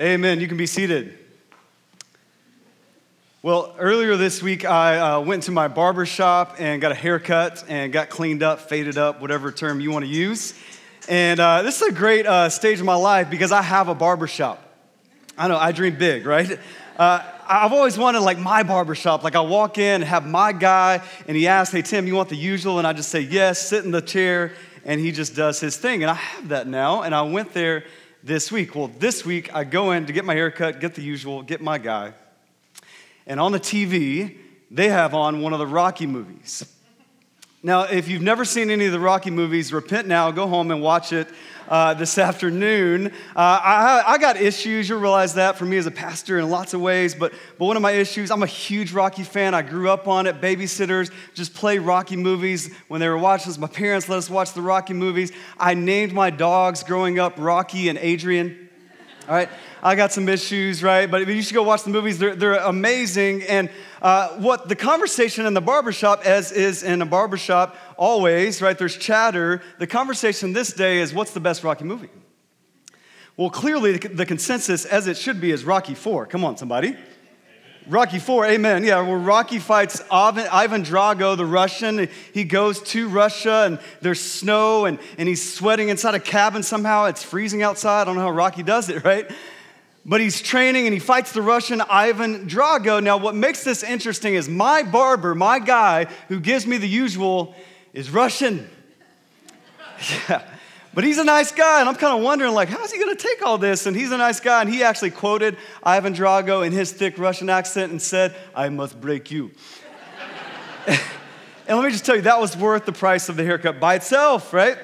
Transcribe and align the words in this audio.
Amen. 0.00 0.40
You 0.40 0.48
can 0.48 0.56
be 0.56 0.66
seated. 0.66 1.18
Well, 3.42 3.76
earlier 3.78 4.16
this 4.16 4.42
week, 4.42 4.64
I 4.64 4.96
uh, 4.98 5.20
went 5.20 5.42
to 5.42 5.50
my 5.50 5.68
barber 5.68 6.06
shop 6.06 6.56
and 6.58 6.80
got 6.80 6.90
a 6.90 6.94
haircut 6.94 7.62
and 7.68 7.92
got 7.92 8.08
cleaned 8.08 8.42
up, 8.42 8.60
faded 8.60 8.96
up, 8.96 9.20
whatever 9.20 9.52
term 9.52 9.78
you 9.78 9.90
want 9.90 10.06
to 10.06 10.10
use. 10.10 10.54
And 11.06 11.38
uh, 11.38 11.60
this 11.60 11.82
is 11.82 11.88
a 11.88 11.92
great 11.92 12.26
uh, 12.26 12.48
stage 12.48 12.80
of 12.80 12.86
my 12.86 12.94
life 12.94 13.28
because 13.28 13.52
I 13.52 13.60
have 13.60 13.88
a 13.88 13.94
barber 13.94 14.26
shop. 14.26 14.66
I 15.36 15.48
know, 15.48 15.58
I 15.58 15.70
dream 15.70 15.98
big, 15.98 16.24
right? 16.24 16.58
Uh, 16.96 17.22
I've 17.46 17.74
always 17.74 17.98
wanted 17.98 18.20
like 18.20 18.38
my 18.38 18.62
barber 18.62 18.94
shop. 18.94 19.22
Like 19.22 19.36
I 19.36 19.42
walk 19.42 19.76
in 19.76 19.96
and 19.96 20.04
have 20.04 20.26
my 20.26 20.52
guy, 20.52 21.02
and 21.28 21.36
he 21.36 21.46
asks, 21.46 21.74
Hey, 21.74 21.82
Tim, 21.82 22.06
you 22.06 22.14
want 22.14 22.30
the 22.30 22.36
usual? 22.36 22.78
And 22.78 22.86
I 22.86 22.94
just 22.94 23.10
say, 23.10 23.20
Yes, 23.20 23.68
sit 23.68 23.84
in 23.84 23.90
the 23.90 24.00
chair, 24.00 24.54
and 24.86 24.98
he 24.98 25.12
just 25.12 25.36
does 25.36 25.60
his 25.60 25.76
thing. 25.76 26.02
And 26.02 26.10
I 26.10 26.14
have 26.14 26.48
that 26.48 26.66
now, 26.66 27.02
and 27.02 27.14
I 27.14 27.20
went 27.20 27.52
there 27.52 27.84
this 28.22 28.52
week. 28.52 28.74
Well, 28.74 28.90
this 28.98 29.24
week 29.24 29.54
I 29.54 29.64
go 29.64 29.92
in 29.92 30.06
to 30.06 30.12
get 30.12 30.24
my 30.24 30.34
haircut, 30.34 30.80
get 30.80 30.94
the 30.94 31.02
usual, 31.02 31.42
get 31.42 31.60
my 31.60 31.78
guy. 31.78 32.12
And 33.26 33.40
on 33.40 33.52
the 33.52 33.60
TV, 33.60 34.36
they 34.70 34.88
have 34.88 35.14
on 35.14 35.40
one 35.40 35.52
of 35.52 35.58
the 35.58 35.66
Rocky 35.66 36.06
movies. 36.06 36.64
Now, 37.62 37.82
if 37.82 38.08
you've 38.08 38.22
never 38.22 38.46
seen 38.46 38.70
any 38.70 38.86
of 38.86 38.92
the 38.92 38.98
Rocky 38.98 39.30
movies, 39.30 39.70
repent 39.70 40.08
now, 40.08 40.30
go 40.30 40.46
home 40.46 40.70
and 40.70 40.80
watch 40.80 41.12
it 41.12 41.28
uh, 41.68 41.92
this 41.92 42.16
afternoon. 42.18 43.08
Uh, 43.08 43.12
I, 43.36 44.02
I, 44.06 44.18
got 44.18 44.38
issues, 44.38 44.88
you'll 44.88 44.98
realize 44.98 45.34
that 45.34 45.58
for 45.58 45.66
me 45.66 45.76
as 45.76 45.84
a 45.84 45.90
pastor 45.90 46.38
in 46.38 46.48
lots 46.48 46.72
of 46.72 46.80
ways, 46.80 47.14
but, 47.14 47.34
but 47.58 47.66
one 47.66 47.76
of 47.76 47.82
my 47.82 47.90
issues, 47.90 48.30
I'm 48.30 48.42
a 48.42 48.46
huge 48.46 48.92
Rocky 48.92 49.24
fan. 49.24 49.54
I 49.54 49.60
grew 49.60 49.90
up 49.90 50.08
on 50.08 50.26
it. 50.26 50.40
Babysitters 50.40 51.10
just 51.34 51.52
play 51.52 51.78
Rocky 51.78 52.16
movies 52.16 52.74
when 52.88 52.98
they 52.98 53.08
were 53.10 53.18
watching 53.18 53.50
this. 53.50 53.58
My 53.58 53.66
parents 53.66 54.08
let 54.08 54.16
us 54.16 54.30
watch 54.30 54.54
the 54.54 54.62
Rocky 54.62 54.94
movies. 54.94 55.30
I 55.58 55.74
named 55.74 56.14
my 56.14 56.30
dogs 56.30 56.82
growing 56.82 57.18
up 57.18 57.34
Rocky 57.36 57.90
and 57.90 57.98
Adrian. 57.98 58.70
All 59.28 59.34
right, 59.34 59.50
I 59.82 59.96
got 59.96 60.12
some 60.12 60.30
issues, 60.30 60.82
right? 60.82 61.10
But 61.10 61.26
you 61.26 61.42
should 61.42 61.54
go 61.54 61.62
watch 61.62 61.82
the 61.82 61.90
movies. 61.90 62.18
They're, 62.18 62.34
they're 62.34 62.54
amazing. 62.54 63.42
And 63.42 63.68
uh, 64.02 64.28
what 64.38 64.68
the 64.68 64.76
conversation 64.76 65.46
in 65.46 65.54
the 65.54 65.60
barbershop, 65.60 66.24
as 66.24 66.52
is 66.52 66.82
in 66.82 67.02
a 67.02 67.06
barbershop 67.06 67.76
always, 67.96 68.62
right? 68.62 68.76
There's 68.78 68.96
chatter. 68.96 69.62
The 69.78 69.86
conversation 69.86 70.52
this 70.52 70.72
day 70.72 70.98
is 70.98 71.12
what's 71.12 71.32
the 71.32 71.40
best 71.40 71.62
Rocky 71.64 71.84
movie? 71.84 72.08
Well, 73.36 73.50
clearly 73.50 73.96
the 73.96 74.26
consensus, 74.26 74.84
as 74.84 75.06
it 75.06 75.16
should 75.16 75.40
be, 75.40 75.50
is 75.50 75.64
Rocky 75.64 75.94
4. 75.94 76.26
Come 76.26 76.44
on, 76.44 76.56
somebody. 76.56 76.96
Rocky 77.88 78.18
4, 78.18 78.46
amen. 78.46 78.84
Yeah, 78.84 79.00
where 79.00 79.18
Rocky 79.18 79.58
fights 79.58 80.02
Ivan 80.10 80.84
Drago, 80.84 81.36
the 81.36 81.46
Russian. 81.46 82.08
He 82.32 82.44
goes 82.44 82.82
to 82.82 83.08
Russia 83.08 83.64
and 83.66 83.78
there's 84.00 84.20
snow 84.20 84.84
and, 84.84 84.98
and 85.18 85.28
he's 85.28 85.54
sweating 85.54 85.88
inside 85.88 86.14
a 86.14 86.20
cabin 86.20 86.62
somehow. 86.62 87.06
It's 87.06 87.22
freezing 87.22 87.62
outside. 87.62 88.02
I 88.02 88.04
don't 88.04 88.16
know 88.16 88.22
how 88.22 88.30
Rocky 88.30 88.62
does 88.62 88.90
it, 88.90 89.04
right? 89.04 89.30
But 90.04 90.20
he's 90.20 90.40
training 90.40 90.86
and 90.86 90.94
he 90.94 90.98
fights 90.98 91.32
the 91.32 91.42
Russian 91.42 91.82
Ivan 91.82 92.48
Drago. 92.48 93.02
Now, 93.02 93.18
what 93.18 93.34
makes 93.34 93.64
this 93.64 93.82
interesting 93.82 94.34
is 94.34 94.48
my 94.48 94.82
barber, 94.82 95.34
my 95.34 95.58
guy 95.58 96.06
who 96.28 96.40
gives 96.40 96.66
me 96.66 96.78
the 96.78 96.88
usual, 96.88 97.54
is 97.92 98.10
Russian. 98.10 98.68
Yeah. 100.30 100.42
But 100.92 101.04
he's 101.04 101.18
a 101.18 101.24
nice 101.24 101.52
guy, 101.52 101.80
and 101.80 101.88
I'm 101.88 101.94
kind 101.94 102.16
of 102.16 102.24
wondering, 102.24 102.52
like, 102.52 102.68
how's 102.68 102.90
he 102.90 102.98
going 102.98 103.14
to 103.14 103.22
take 103.22 103.42
all 103.42 103.58
this? 103.58 103.86
And 103.86 103.94
he's 103.94 104.10
a 104.10 104.16
nice 104.16 104.40
guy, 104.40 104.60
and 104.60 104.68
he 104.68 104.82
actually 104.82 105.10
quoted 105.10 105.56
Ivan 105.82 106.14
Drago 106.14 106.66
in 106.66 106.72
his 106.72 106.90
thick 106.90 107.16
Russian 107.16 107.48
accent 107.48 107.92
and 107.92 108.02
said, 108.02 108.34
I 108.54 108.70
must 108.70 109.00
break 109.00 109.30
you. 109.30 109.52
and 110.86 110.98
let 111.68 111.84
me 111.84 111.90
just 111.90 112.04
tell 112.04 112.16
you, 112.16 112.22
that 112.22 112.40
was 112.40 112.56
worth 112.56 112.86
the 112.86 112.92
price 112.92 113.28
of 113.28 113.36
the 113.36 113.44
haircut 113.44 113.78
by 113.78 113.94
itself, 113.94 114.52
right? 114.52 114.78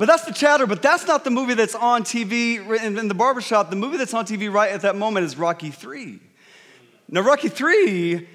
But 0.00 0.06
that's 0.06 0.24
the 0.24 0.32
chatter, 0.32 0.66
but 0.66 0.80
that's 0.80 1.06
not 1.06 1.24
the 1.24 1.30
movie 1.30 1.52
that's 1.52 1.74
on 1.74 2.04
TV 2.04 2.56
in, 2.82 3.06
the 3.06 3.12
barbershop. 3.12 3.68
The 3.68 3.76
movie 3.76 3.98
that's 3.98 4.14
on 4.14 4.24
TV 4.24 4.50
right 4.50 4.72
at 4.72 4.80
that 4.80 4.96
moment 4.96 5.26
is 5.26 5.36
Rocky 5.36 5.70
3. 5.70 6.18
Now, 7.10 7.20
Rocky 7.20 7.50
3, 7.50 8.26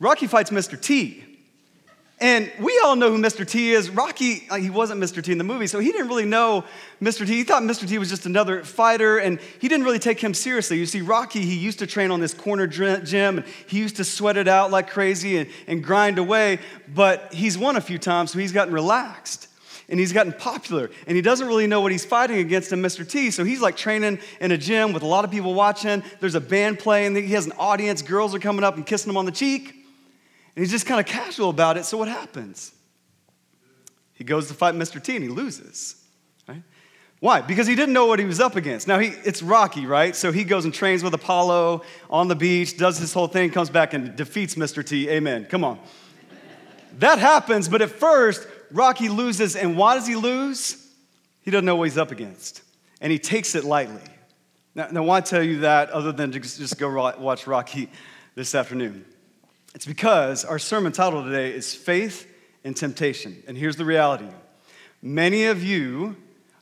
Rocky 0.00 0.26
fights 0.26 0.50
Mr. 0.50 0.80
T. 0.80 1.22
And 2.18 2.50
we 2.58 2.80
all 2.84 2.96
know 2.96 3.12
who 3.12 3.22
Mr. 3.22 3.46
T 3.46 3.70
is. 3.70 3.90
Rocky, 3.90 4.48
uh, 4.50 4.56
he 4.56 4.70
wasn't 4.70 5.00
Mr. 5.00 5.22
T 5.22 5.30
in 5.30 5.38
the 5.38 5.44
movie, 5.44 5.68
so 5.68 5.78
he 5.78 5.92
didn't 5.92 6.08
really 6.08 6.24
know 6.24 6.64
Mr. 7.00 7.24
T. 7.24 7.34
He 7.34 7.44
thought 7.44 7.62
Mr. 7.62 7.88
T 7.88 7.96
was 7.98 8.08
just 8.08 8.26
another 8.26 8.64
fighter, 8.64 9.18
and 9.18 9.38
he 9.60 9.68
didn't 9.68 9.84
really 9.84 10.00
take 10.00 10.18
him 10.18 10.34
seriously. 10.34 10.78
You 10.78 10.86
see, 10.86 11.00
Rocky, 11.00 11.42
he 11.42 11.56
used 11.56 11.78
to 11.78 11.86
train 11.86 12.10
on 12.10 12.18
this 12.18 12.34
corner 12.34 12.66
gym, 12.66 13.38
and 13.38 13.46
he 13.68 13.78
used 13.78 13.98
to 13.98 14.04
sweat 14.04 14.36
it 14.36 14.48
out 14.48 14.72
like 14.72 14.90
crazy 14.90 15.36
and, 15.36 15.50
and 15.68 15.84
grind 15.84 16.18
away, 16.18 16.58
but 16.92 17.32
he's 17.32 17.56
won 17.56 17.76
a 17.76 17.80
few 17.80 17.98
times, 17.98 18.32
so 18.32 18.40
he's 18.40 18.50
gotten 18.50 18.74
relaxed 18.74 19.46
and 19.88 19.98
he's 20.00 20.12
gotten 20.12 20.32
popular 20.32 20.90
and 21.06 21.16
he 21.16 21.22
doesn't 21.22 21.46
really 21.46 21.66
know 21.66 21.80
what 21.80 21.92
he's 21.92 22.04
fighting 22.04 22.38
against 22.38 22.72
in 22.72 22.80
Mr. 22.82 23.08
T. 23.08 23.30
So 23.30 23.44
he's 23.44 23.60
like 23.60 23.76
training 23.76 24.18
in 24.40 24.52
a 24.52 24.58
gym 24.58 24.92
with 24.92 25.02
a 25.02 25.06
lot 25.06 25.24
of 25.24 25.30
people 25.30 25.54
watching. 25.54 26.02
There's 26.20 26.34
a 26.34 26.40
band 26.40 26.78
playing, 26.78 27.14
he 27.16 27.32
has 27.34 27.46
an 27.46 27.52
audience, 27.58 28.02
girls 28.02 28.34
are 28.34 28.38
coming 28.38 28.64
up 28.64 28.76
and 28.76 28.86
kissing 28.86 29.10
him 29.10 29.16
on 29.16 29.24
the 29.24 29.32
cheek. 29.32 29.70
And 30.54 30.62
he's 30.62 30.70
just 30.70 30.86
kind 30.86 31.00
of 31.00 31.06
casual 31.06 31.50
about 31.50 31.76
it. 31.76 31.84
So 31.84 31.96
what 31.96 32.08
happens? 32.08 32.72
He 34.14 34.24
goes 34.24 34.48
to 34.48 34.54
fight 34.54 34.74
Mr. 34.74 35.02
T 35.02 35.16
and 35.16 35.22
he 35.24 35.30
loses. 35.30 36.02
Why? 37.22 37.40
Because 37.40 37.68
he 37.68 37.76
didn't 37.76 37.92
know 37.92 38.06
what 38.06 38.18
he 38.18 38.24
was 38.24 38.40
up 38.40 38.56
against. 38.56 38.88
Now, 38.88 38.98
he, 38.98 39.10
it's 39.24 39.44
Rocky, 39.44 39.86
right? 39.86 40.16
So 40.16 40.32
he 40.32 40.42
goes 40.42 40.64
and 40.64 40.74
trains 40.74 41.04
with 41.04 41.14
Apollo 41.14 41.82
on 42.10 42.26
the 42.26 42.34
beach, 42.34 42.76
does 42.76 42.98
this 42.98 43.12
whole 43.12 43.28
thing, 43.28 43.52
comes 43.52 43.70
back 43.70 43.94
and 43.94 44.16
defeats 44.16 44.56
Mr. 44.56 44.84
T. 44.84 45.08
Amen. 45.08 45.44
Come 45.44 45.62
on. 45.62 45.78
that 46.98 47.20
happens, 47.20 47.68
but 47.68 47.80
at 47.80 47.90
first, 47.90 48.48
Rocky 48.72 49.08
loses. 49.08 49.56
And 49.56 49.76
why 49.76 49.94
does 49.94 50.06
he 50.06 50.16
lose? 50.16 50.88
He 51.42 51.50
doesn't 51.50 51.64
know 51.64 51.76
what 51.76 51.84
he's 51.84 51.98
up 51.98 52.10
against. 52.10 52.62
And 53.00 53.12
he 53.12 53.18
takes 53.18 53.54
it 53.54 53.64
lightly. 53.64 54.02
Now, 54.74 54.88
now 54.90 55.02
why 55.02 55.20
tell 55.20 55.42
you 55.42 55.60
that 55.60 55.90
other 55.90 56.12
than 56.12 56.32
to 56.32 56.40
just 56.40 56.78
go 56.78 57.12
watch 57.18 57.46
Rocky 57.46 57.90
this 58.34 58.54
afternoon? 58.54 59.04
It's 59.74 59.86
because 59.86 60.44
our 60.44 60.58
sermon 60.58 60.92
title 60.92 61.22
today 61.24 61.52
is 61.52 61.74
Faith 61.74 62.30
and 62.64 62.76
Temptation. 62.76 63.42
And 63.46 63.56
here's 63.56 63.76
the 63.76 63.84
reality 63.84 64.28
many 65.02 65.46
of 65.46 65.62
you 65.62 66.16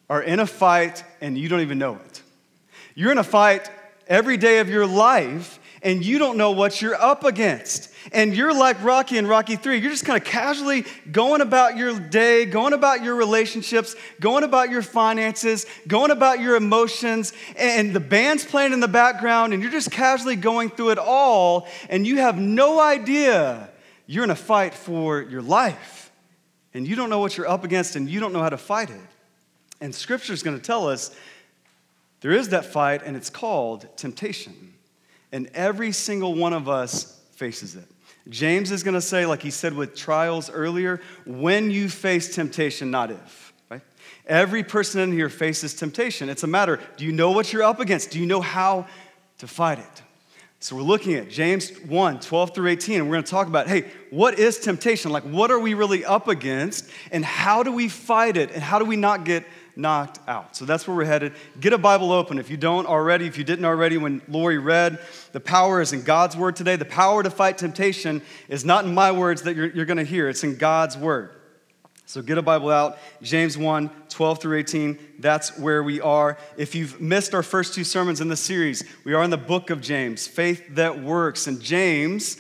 are 0.09 0.23
in 0.23 0.41
a 0.41 0.47
fight 0.47 1.05
and 1.21 1.37
you 1.39 1.49
don't 1.49 1.61
even 1.61 1.79
know 1.79 1.97
it. 1.97 2.23
You're 2.95 3.13
in 3.13 3.19
a 3.19 3.25
fight 3.25 3.71
every 4.09 4.37
day 4.37 4.59
of 4.59 4.69
your 4.69 4.87
life 4.87 5.60
and 5.83 6.05
you 6.05 6.19
don't 6.19 6.37
know 6.37 6.51
what 6.51 6.83
you're 6.83 6.95
up 6.95 7.25
against. 7.25 7.91
And 8.13 8.35
you're 8.35 8.55
like 8.55 8.83
Rocky 8.83 9.19
in 9.19 9.27
Rocky 9.27 9.57
3. 9.57 9.79
You're 9.79 9.91
just 9.91 10.05
kind 10.05 10.21
of 10.21 10.27
casually 10.27 10.85
going 11.11 11.41
about 11.41 11.77
your 11.77 11.99
day, 11.99 12.47
going 12.47 12.73
about 12.73 13.03
your 13.03 13.15
relationships, 13.15 13.95
going 14.21 14.43
about 14.43 14.71
your 14.71 14.83
finances, 14.83 15.67
going 15.87 16.11
about 16.11 16.41
your 16.41 16.57
emotions, 16.57 17.33
and 17.57 17.95
the 17.95 18.01
band's 18.01 18.45
playing 18.45 18.73
in 18.73 18.81
the 18.81 18.89
background, 18.89 19.53
and 19.53 19.63
you're 19.63 19.73
just 19.73 19.91
casually 19.91 20.37
going 20.37 20.71
through 20.71 20.91
it 20.91 20.99
all, 20.99 21.69
and 21.89 22.07
you 22.07 22.19
have 22.19 22.39
no 22.39 22.81
idea 22.81 23.69
you're 24.07 24.25
in 24.25 24.31
a 24.31 24.37
fight 24.37 24.75
for 24.75 25.23
your 25.23 25.43
life. 25.43 26.11
And 26.73 26.87
you 26.87 26.97
don't 26.97 27.11
know 27.11 27.19
what 27.19 27.37
you're 27.37 27.49
up 27.49 27.65
against, 27.65 27.97
and 27.97 28.09
you 28.09 28.21
don't 28.21 28.33
know 28.33 28.43
how 28.43 28.49
to 28.49 28.59
fight 28.59 28.91
it. 28.91 29.01
And 29.81 29.95
Scripture's 29.95 30.43
going 30.43 30.57
to 30.57 30.63
tell 30.63 30.89
us 30.89 31.15
there 32.21 32.33
is 32.33 32.51
that 32.51 32.67
fight, 32.67 33.03
and 33.05 33.17
it's 33.17 33.31
called 33.31 33.87
temptation. 33.97 34.70
And 35.33 35.49
every 35.55 35.93
single 35.93 36.35
one 36.35 36.53
of 36.53 36.69
us 36.69 37.21
faces 37.33 37.77
it. 37.77 37.85
James 38.29 38.71
is 38.71 38.83
going 38.83 38.95
to 38.95 39.01
say, 39.01 39.27
like 39.27 39.43
he 39.43 39.51
said 39.51 39.75
with 39.75 39.95
trials 39.95 40.51
earlier, 40.51 41.01
when 41.27 41.71
you 41.71 41.89
face 41.89 42.35
temptation, 42.35 42.91
not 42.91 43.11
if. 43.11 43.53
Right? 43.71 43.81
Every 44.27 44.63
person 44.63 45.01
in 45.01 45.13
here 45.13 45.29
faces 45.29 45.75
temptation. 45.75 46.29
It's 46.29 46.43
a 46.43 46.47
matter 46.47 46.81
do 46.97 47.05
you 47.05 47.13
know 47.13 47.31
what 47.31 47.53
you're 47.53 47.63
up 47.63 47.81
against? 47.81 48.11
Do 48.11 48.21
you 48.21 48.27
know 48.27 48.41
how 48.41 48.87
to 49.39 49.47
fight 49.47 49.79
it? 49.79 50.03
So 50.63 50.77
we're 50.77 50.83
looking 50.83 51.15
at 51.15 51.31
James 51.31 51.71
1 51.71 52.21
12 52.21 52.55
through 52.55 52.69
18, 52.69 52.97
and 52.97 53.09
we're 53.09 53.15
going 53.15 53.25
to 53.25 53.31
talk 53.31 53.47
about 53.47 53.67
hey, 53.67 53.91
what 54.11 54.39
is 54.39 54.59
temptation? 54.59 55.11
Like, 55.11 55.23
what 55.23 55.51
are 55.51 55.59
we 55.59 55.73
really 55.73 56.05
up 56.05 56.29
against? 56.29 56.91
And 57.11 57.25
how 57.25 57.63
do 57.63 57.73
we 57.73 57.89
fight 57.89 58.37
it? 58.37 58.51
And 58.51 58.63
how 58.63 58.79
do 58.79 58.85
we 58.85 58.97
not 58.97 59.25
get 59.25 59.47
knocked 59.77 60.19
out. 60.29 60.57
So 60.57 60.65
that's 60.65 60.87
where 60.87 60.97
we're 60.97 61.05
headed. 61.05 61.35
Get 61.61 61.73
a 61.73 61.79
Bible 61.79 62.13
open 62.13 62.39
if 62.39 62.51
you 62.51 62.57
don't 62.57 62.87
already, 62.87 63.27
if 63.27 63.39
you 63.39 63.45
didn't 63.45 63.65
already 63.65 63.97
when 63.97 64.23
Lori 64.29 64.59
read. 64.59 64.99
The 65.33 65.41
power 65.41 65.81
is 65.81 65.93
in 65.93 66.03
God's 66.03 66.37
word 66.37 66.57
today. 66.57 66.77
The 66.77 66.85
power 66.85 67.23
to 67.23 67.31
fight 67.31 67.59
temptation 67.59 68.23
is 68.49 68.65
not 68.65 68.85
in 68.85 68.95
my 68.95 69.13
words 69.13 69.43
that 69.43 69.57
you're, 69.57 69.71
you're 69.71 69.87
going 69.87 69.99
to 69.99 70.05
hear, 70.05 70.29
it's 70.29 70.45
in 70.45 70.57
God's 70.57 70.97
word. 70.97 71.35
So 72.11 72.23
get 72.23 72.39
a 72.39 72.43
Bible 72.43 72.71
out, 72.71 72.99
James 73.23 73.57
1 73.57 73.89
12 74.09 74.43
through 74.43 74.59
18. 74.59 74.99
That's 75.21 75.57
where 75.57 75.81
we 75.83 76.01
are. 76.01 76.37
If 76.57 76.75
you've 76.75 77.01
missed 77.01 77.35
our 77.35 77.43
first 77.45 77.73
two 77.73 77.85
sermons 77.85 78.21
in 78.21 78.27
the 78.27 78.37
series, 78.37 78.83
we 79.05 79.15
are 79.15 79.23
in 79.23 79.31
the 79.31 79.37
book 79.37 79.71
of 79.71 79.81
James, 79.81 80.27
faith 80.27 80.75
that 80.75 81.01
works. 81.01 81.47
And 81.47 81.61
James, 81.61 82.37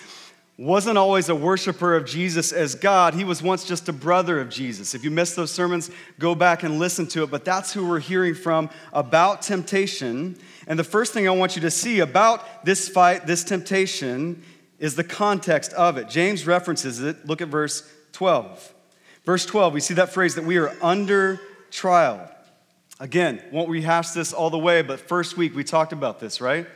wasn't 0.61 0.99
always 0.99 1.31
a 1.31 1.35
worshiper 1.35 1.95
of 1.95 2.05
Jesus 2.05 2.53
as 2.53 2.75
God. 2.75 3.15
He 3.15 3.25
was 3.25 3.43
once 3.43 3.65
just 3.65 3.89
a 3.89 3.95
brother 3.95 4.39
of 4.39 4.51
Jesus. 4.51 4.95
If 4.95 5.03
you 5.03 5.11
missed 5.11 5.35
those 5.35 5.51
sermons, 5.51 5.91
go 6.19 6.35
back 6.35 6.63
and 6.63 6.79
listen 6.79 7.07
to 7.09 7.23
it. 7.23 7.31
But 7.31 7.47
that's 7.47 7.73
who 7.73 7.89
we're 7.89 7.99
hearing 7.99 8.35
from 8.35 8.69
about 8.93 9.41
temptation. 9.41 10.39
And 10.67 10.79
the 10.79 10.85
first 10.85 11.15
thing 11.15 11.27
I 11.27 11.31
want 11.31 11.57
you 11.57 11.63
to 11.63 11.71
see 11.71 12.01
about 12.01 12.67
this 12.67 12.91
fight, 12.91 13.27
this 13.27 13.43
temptation, 13.43 14.43
is 14.79 14.97
the 14.97 15.05
context 15.05 15.73
of 15.73 15.97
it. 15.97 16.11
James 16.11 16.47
references 16.47 17.01
it. 17.01 17.27
Look 17.27 17.41
at 17.41 17.49
verse 17.49 17.91
12. 18.13 18.75
Verse 19.25 19.47
12, 19.47 19.73
we 19.73 19.81
see 19.81 19.95
that 19.95 20.11
phrase 20.11 20.35
that 20.35 20.45
we 20.45 20.59
are 20.59 20.77
under 20.83 21.41
trial. 21.71 22.31
Again, 22.99 23.43
won't 23.51 23.71
rehash 23.71 24.11
this 24.11 24.35
all 24.35 24.51
the 24.51 24.59
way, 24.59 24.83
but 24.83 25.01
first 25.01 25.39
week 25.39 25.55
we 25.55 25.65
talked 25.65 25.95
about 25.95 26.21
this, 26.21 26.39
right? 26.43 26.67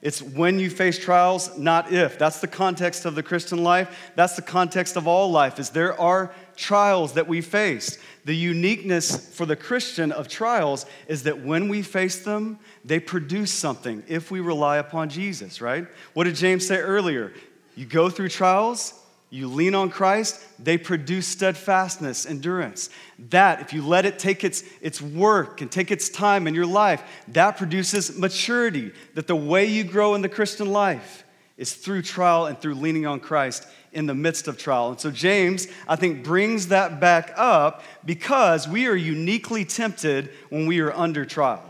It's 0.00 0.22
when 0.22 0.60
you 0.60 0.70
face 0.70 0.96
trials, 0.98 1.58
not 1.58 1.92
if. 1.92 2.18
That's 2.18 2.40
the 2.40 2.46
context 2.46 3.04
of 3.04 3.16
the 3.16 3.22
Christian 3.22 3.64
life. 3.64 4.12
That's 4.14 4.36
the 4.36 4.42
context 4.42 4.96
of 4.96 5.08
all 5.08 5.30
life 5.30 5.58
is 5.58 5.70
there 5.70 5.98
are 6.00 6.32
trials 6.54 7.14
that 7.14 7.26
we 7.26 7.40
face. 7.40 7.98
The 8.24 8.36
uniqueness 8.36 9.34
for 9.34 9.44
the 9.44 9.56
Christian 9.56 10.12
of 10.12 10.28
trials 10.28 10.86
is 11.08 11.24
that 11.24 11.40
when 11.40 11.68
we 11.68 11.82
face 11.82 12.20
them, 12.20 12.58
they 12.84 13.00
produce 13.00 13.50
something 13.50 14.04
if 14.06 14.30
we 14.30 14.38
rely 14.38 14.76
upon 14.76 15.08
Jesus, 15.08 15.60
right? 15.60 15.86
What 16.14 16.24
did 16.24 16.36
James 16.36 16.66
say 16.66 16.78
earlier? 16.78 17.32
You 17.74 17.86
go 17.86 18.08
through 18.08 18.28
trials, 18.28 18.94
you 19.30 19.48
lean 19.48 19.74
on 19.74 19.90
Christ, 19.90 20.40
they 20.58 20.78
produce 20.78 21.26
steadfastness, 21.26 22.24
endurance. 22.24 22.88
That, 23.30 23.60
if 23.60 23.74
you 23.74 23.86
let 23.86 24.06
it 24.06 24.18
take 24.18 24.42
its, 24.42 24.64
its 24.80 25.02
work 25.02 25.60
and 25.60 25.70
take 25.70 25.90
its 25.90 26.08
time 26.08 26.46
in 26.46 26.54
your 26.54 26.66
life, 26.66 27.02
that 27.28 27.58
produces 27.58 28.18
maturity. 28.18 28.92
That 29.14 29.26
the 29.26 29.36
way 29.36 29.66
you 29.66 29.84
grow 29.84 30.14
in 30.14 30.22
the 30.22 30.28
Christian 30.30 30.70
life 30.72 31.24
is 31.58 31.74
through 31.74 32.02
trial 32.02 32.46
and 32.46 32.58
through 32.58 32.76
leaning 32.76 33.06
on 33.06 33.20
Christ 33.20 33.66
in 33.92 34.06
the 34.06 34.14
midst 34.14 34.48
of 34.48 34.56
trial. 34.56 34.90
And 34.90 35.00
so 35.00 35.10
James, 35.10 35.68
I 35.86 35.96
think, 35.96 36.24
brings 36.24 36.68
that 36.68 37.00
back 37.00 37.32
up 37.36 37.82
because 38.04 38.66
we 38.66 38.86
are 38.86 38.96
uniquely 38.96 39.64
tempted 39.64 40.30
when 40.48 40.66
we 40.66 40.80
are 40.80 40.92
under 40.92 41.26
trial. 41.26 41.62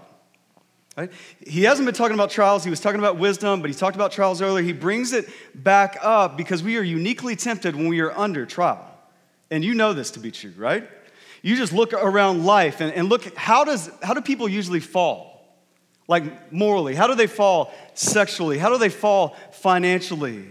Right? 0.98 1.12
He 1.46 1.62
hasn't 1.62 1.86
been 1.86 1.94
talking 1.94 2.14
about 2.14 2.28
trials, 2.28 2.64
he 2.64 2.70
was 2.70 2.80
talking 2.80 2.98
about 2.98 3.18
wisdom, 3.18 3.60
but 3.60 3.70
he 3.70 3.76
talked 3.76 3.94
about 3.94 4.10
trials 4.10 4.42
earlier. 4.42 4.64
He 4.64 4.72
brings 4.72 5.12
it 5.12 5.28
back 5.54 5.96
up 6.02 6.36
because 6.36 6.60
we 6.60 6.76
are 6.76 6.82
uniquely 6.82 7.36
tempted 7.36 7.76
when 7.76 7.86
we 7.86 8.00
are 8.00 8.10
under 8.18 8.44
trial. 8.44 8.84
And 9.48 9.64
you 9.64 9.74
know 9.74 9.92
this 9.92 10.10
to 10.12 10.18
be 10.18 10.32
true, 10.32 10.52
right? 10.56 10.88
You 11.40 11.54
just 11.54 11.72
look 11.72 11.92
around 11.92 12.44
life 12.44 12.80
and, 12.80 12.92
and 12.92 13.08
look 13.08 13.36
how 13.36 13.62
does 13.62 13.88
how 14.02 14.12
do 14.12 14.20
people 14.20 14.48
usually 14.48 14.80
fall? 14.80 15.56
Like 16.08 16.52
morally, 16.52 16.96
how 16.96 17.06
do 17.06 17.14
they 17.14 17.28
fall 17.28 17.72
sexually? 17.94 18.58
How 18.58 18.68
do 18.68 18.76
they 18.76 18.88
fall 18.88 19.36
financially? 19.52 20.46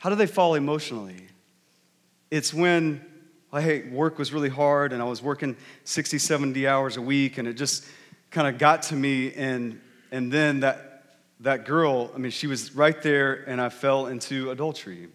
How 0.00 0.10
do 0.10 0.16
they 0.16 0.26
fall 0.26 0.56
emotionally? 0.56 1.28
It's 2.32 2.52
when 2.52 3.00
I 3.52 3.60
hey, 3.60 3.88
work 3.90 4.18
was 4.18 4.32
really 4.32 4.48
hard 4.48 4.92
and 4.92 5.00
I 5.00 5.04
was 5.04 5.22
working 5.22 5.56
60, 5.84 6.18
70 6.18 6.66
hours 6.66 6.96
a 6.96 7.02
week 7.02 7.38
and 7.38 7.46
it 7.46 7.54
just 7.54 7.84
kind 8.30 8.46
of 8.46 8.58
got 8.58 8.82
to 8.82 8.96
me, 8.96 9.32
and, 9.32 9.80
and 10.12 10.32
then 10.32 10.60
that, 10.60 11.04
that 11.40 11.64
girl, 11.64 12.12
I 12.14 12.18
mean, 12.18 12.30
she 12.30 12.46
was 12.46 12.74
right 12.74 13.00
there, 13.02 13.34
and 13.34 13.60
I 13.60 13.70
fell 13.70 14.06
into 14.06 14.50
adultery. 14.50 15.08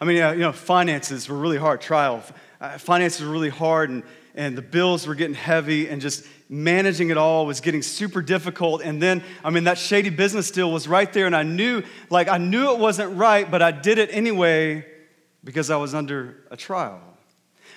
I 0.00 0.04
mean, 0.04 0.16
you 0.16 0.40
know, 0.40 0.52
finances 0.52 1.28
were 1.28 1.36
really 1.36 1.58
hard, 1.58 1.80
trial. 1.80 2.22
Uh, 2.60 2.76
finances 2.78 3.24
were 3.24 3.30
really 3.30 3.50
hard, 3.50 3.90
and, 3.90 4.02
and 4.34 4.58
the 4.58 4.62
bills 4.62 5.06
were 5.06 5.14
getting 5.14 5.36
heavy, 5.36 5.88
and 5.88 6.02
just 6.02 6.26
managing 6.48 7.10
it 7.10 7.16
all 7.16 7.46
was 7.46 7.60
getting 7.60 7.82
super 7.82 8.20
difficult. 8.20 8.82
And 8.82 9.00
then, 9.00 9.22
I 9.44 9.50
mean, 9.50 9.64
that 9.64 9.78
shady 9.78 10.10
business 10.10 10.50
deal 10.50 10.72
was 10.72 10.88
right 10.88 11.10
there, 11.12 11.26
and 11.26 11.36
I 11.36 11.44
knew, 11.44 11.84
like, 12.10 12.28
I 12.28 12.38
knew 12.38 12.72
it 12.72 12.80
wasn't 12.80 13.16
right, 13.16 13.48
but 13.48 13.62
I 13.62 13.70
did 13.70 13.98
it 13.98 14.10
anyway 14.12 14.84
because 15.44 15.70
I 15.70 15.76
was 15.76 15.94
under 15.94 16.44
a 16.50 16.56
trial. 16.56 17.00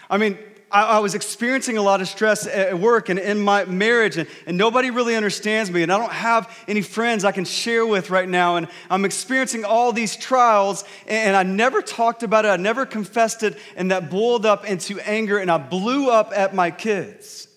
I 0.09 0.17
mean, 0.17 0.37
I, 0.71 0.83
I, 0.83 0.99
was 0.99 1.15
experiencing 1.15 1.77
a 1.77 1.81
lot 1.81 2.01
of 2.01 2.07
stress 2.07 2.47
at 2.47 2.77
work 2.77 3.09
and 3.09 3.19
in 3.19 3.39
my 3.39 3.65
marriage, 3.65 4.17
and, 4.17 4.27
and 4.45 4.57
nobody 4.57 4.89
really 4.89 5.15
understands 5.15 5.71
me, 5.71 5.83
and 5.83 5.91
I 5.91 5.97
don't 5.97 6.11
have 6.11 6.49
any 6.67 6.81
friends 6.81 7.23
I 7.23 7.31
can 7.31 7.45
share 7.45 7.85
with 7.85 8.09
right 8.09 8.27
now, 8.27 8.55
and 8.55 8.67
I'm 8.89 9.05
experiencing 9.05 9.63
all 9.63 9.93
these 9.93 10.15
trials, 10.15 10.83
and 11.07 11.35
I 11.35 11.43
never 11.43 11.81
talked 11.81 12.23
about 12.23 12.45
it, 12.45 12.49
I 12.49 12.57
never 12.57 12.85
confessed 12.85 13.43
it, 13.43 13.57
and 13.75 13.91
that 13.91 14.09
boiled 14.09 14.45
up 14.45 14.65
into 14.65 14.99
anger, 14.99 15.37
and 15.37 15.51
I 15.51 15.57
blew 15.57 16.09
up 16.09 16.31
at 16.35 16.53
my 16.53 16.71
kids. 16.71 17.47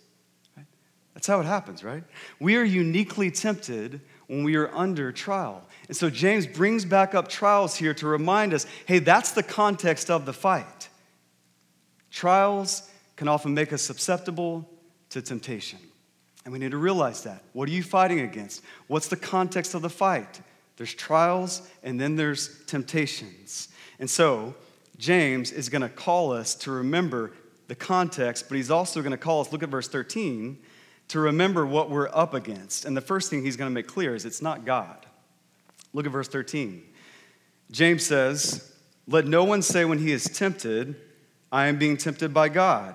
That's 1.15 1.27
how 1.27 1.41
it 1.41 1.47
happens, 1.47 1.83
right? 1.83 2.05
We 2.39 2.57
are 2.57 2.63
uniquely 2.63 3.33
tempted 3.33 4.01
when 4.29 4.45
we 4.45 4.55
are 4.55 4.73
under 4.73 5.11
trial. 5.11 5.67
And 5.89 5.97
so 5.97 6.11
James 6.11 6.47
brings 6.47 6.85
back 6.85 7.15
up 7.15 7.27
trials 7.27 7.75
here 7.75 7.93
to 7.95 8.07
remind 8.07 8.55
us 8.55 8.67
hey, 8.87 9.01
that's 9.01 9.33
the 9.33 9.43
context 9.43 10.11
of 10.11 10.27
the 10.27 10.33
fight. 10.33 10.89
Trials 12.11 12.89
can 13.19 13.27
often 13.27 13.53
make 13.53 13.73
us 13.73 13.83
susceptible 13.83 14.65
to 15.11 15.21
temptation. 15.21 15.81
And 16.45 16.53
we 16.53 16.61
need 16.61 16.71
to 16.71 16.79
realize 16.79 17.25
that. 17.25 17.43
What 17.53 17.69
are 17.69 17.73
you 17.73 17.83
fighting 17.83 18.21
against? 18.21 18.63
What's 18.87 19.09
the 19.09 19.17
context 19.17 19.75
of 19.75 19.83
the 19.83 19.91
fight? 19.91 20.41
There's 20.77 20.95
trials 20.95 21.69
and 21.83 22.01
then 22.01 22.15
there's 22.15 22.65
temptations. 22.67 23.71
And 23.99 24.09
so, 24.09 24.55
James 24.99 25.51
is 25.51 25.69
going 25.69 25.83
to 25.83 25.89
call 25.89 26.33
us 26.33 26.55
to 26.55 26.71
remember 26.71 27.33
the 27.67 27.75
context, 27.75 28.49
but 28.49 28.55
he's 28.55 28.71
also 28.71 29.03
going 29.03 29.11
to 29.11 29.19
call 29.19 29.41
us, 29.41 29.51
look 29.51 29.65
at 29.65 29.69
verse 29.69 29.89
13, 29.89 30.57
to 31.09 31.19
remember 31.19 31.67
what 31.67 31.91
we're 31.91 32.09
up 32.11 32.35
against. 32.35 32.85
And 32.85 32.97
the 32.97 33.01
first 33.01 33.31
thing 33.31 33.43
he's 33.43 33.57
going 33.57 33.69
to 33.69 33.75
make 33.75 33.89
clear 33.89 34.15
is 34.15 34.27
it's 34.27 34.41
not 34.41 34.65
God. 34.65 35.07
Look 35.93 36.07
at 36.07 36.13
verse 36.13 36.29
13. 36.29 36.85
James 37.73 38.07
says, 38.07 38.77
Let 39.09 39.27
no 39.27 39.43
one 39.43 39.61
say 39.61 39.85
when 39.85 39.99
he 39.99 40.13
is 40.13 40.25
tempted, 40.25 40.95
I 41.51 41.67
am 41.67 41.81
being 41.81 41.97
tempted 41.97 42.33
by 42.33 42.49
God. 42.49 42.95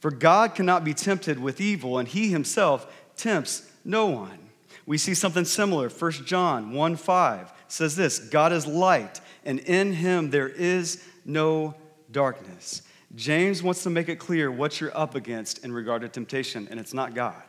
For 0.00 0.10
God 0.10 0.54
cannot 0.54 0.82
be 0.82 0.94
tempted 0.94 1.38
with 1.38 1.60
evil, 1.60 1.98
and 1.98 2.08
he 2.08 2.30
himself 2.30 2.92
tempts 3.16 3.70
no 3.84 4.06
one. 4.06 4.38
We 4.86 4.98
see 4.98 5.14
something 5.14 5.44
similar. 5.44 5.88
1 5.88 6.12
John 6.24 6.72
1 6.72 6.96
5 6.96 7.52
says 7.68 7.96
this 7.96 8.18
God 8.18 8.52
is 8.52 8.66
light, 8.66 9.20
and 9.44 9.60
in 9.60 9.92
him 9.92 10.30
there 10.30 10.48
is 10.48 11.04
no 11.24 11.74
darkness. 12.10 12.82
James 13.14 13.62
wants 13.62 13.82
to 13.82 13.90
make 13.90 14.08
it 14.08 14.16
clear 14.16 14.50
what 14.50 14.80
you're 14.80 14.96
up 14.96 15.14
against 15.14 15.64
in 15.64 15.72
regard 15.72 16.02
to 16.02 16.08
temptation, 16.08 16.66
and 16.70 16.80
it's 16.80 16.94
not 16.94 17.14
God. 17.14 17.42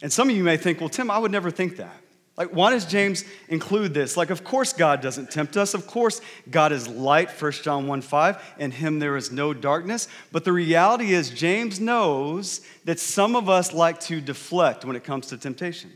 And 0.00 0.12
some 0.12 0.30
of 0.30 0.36
you 0.36 0.44
may 0.44 0.56
think, 0.56 0.80
well, 0.80 0.88
Tim, 0.88 1.10
I 1.10 1.18
would 1.18 1.32
never 1.32 1.50
think 1.50 1.76
that. 1.76 2.00
Like, 2.38 2.50
why 2.50 2.70
does 2.70 2.84
James 2.84 3.24
include 3.48 3.92
this? 3.92 4.16
Like, 4.16 4.30
of 4.30 4.44
course, 4.44 4.72
God 4.72 5.00
doesn't 5.00 5.28
tempt 5.28 5.56
us. 5.56 5.74
Of 5.74 5.88
course, 5.88 6.20
God 6.48 6.70
is 6.70 6.86
light, 6.86 7.30
1 7.30 7.52
John 7.52 7.88
1 7.88 8.00
5. 8.00 8.54
In 8.60 8.70
him 8.70 9.00
there 9.00 9.16
is 9.16 9.32
no 9.32 9.52
darkness. 9.52 10.06
But 10.30 10.44
the 10.44 10.52
reality 10.52 11.12
is, 11.12 11.30
James 11.30 11.80
knows 11.80 12.60
that 12.84 13.00
some 13.00 13.34
of 13.34 13.48
us 13.48 13.72
like 13.74 13.98
to 14.02 14.20
deflect 14.20 14.84
when 14.84 14.94
it 14.94 15.02
comes 15.02 15.26
to 15.26 15.36
temptation. 15.36 15.90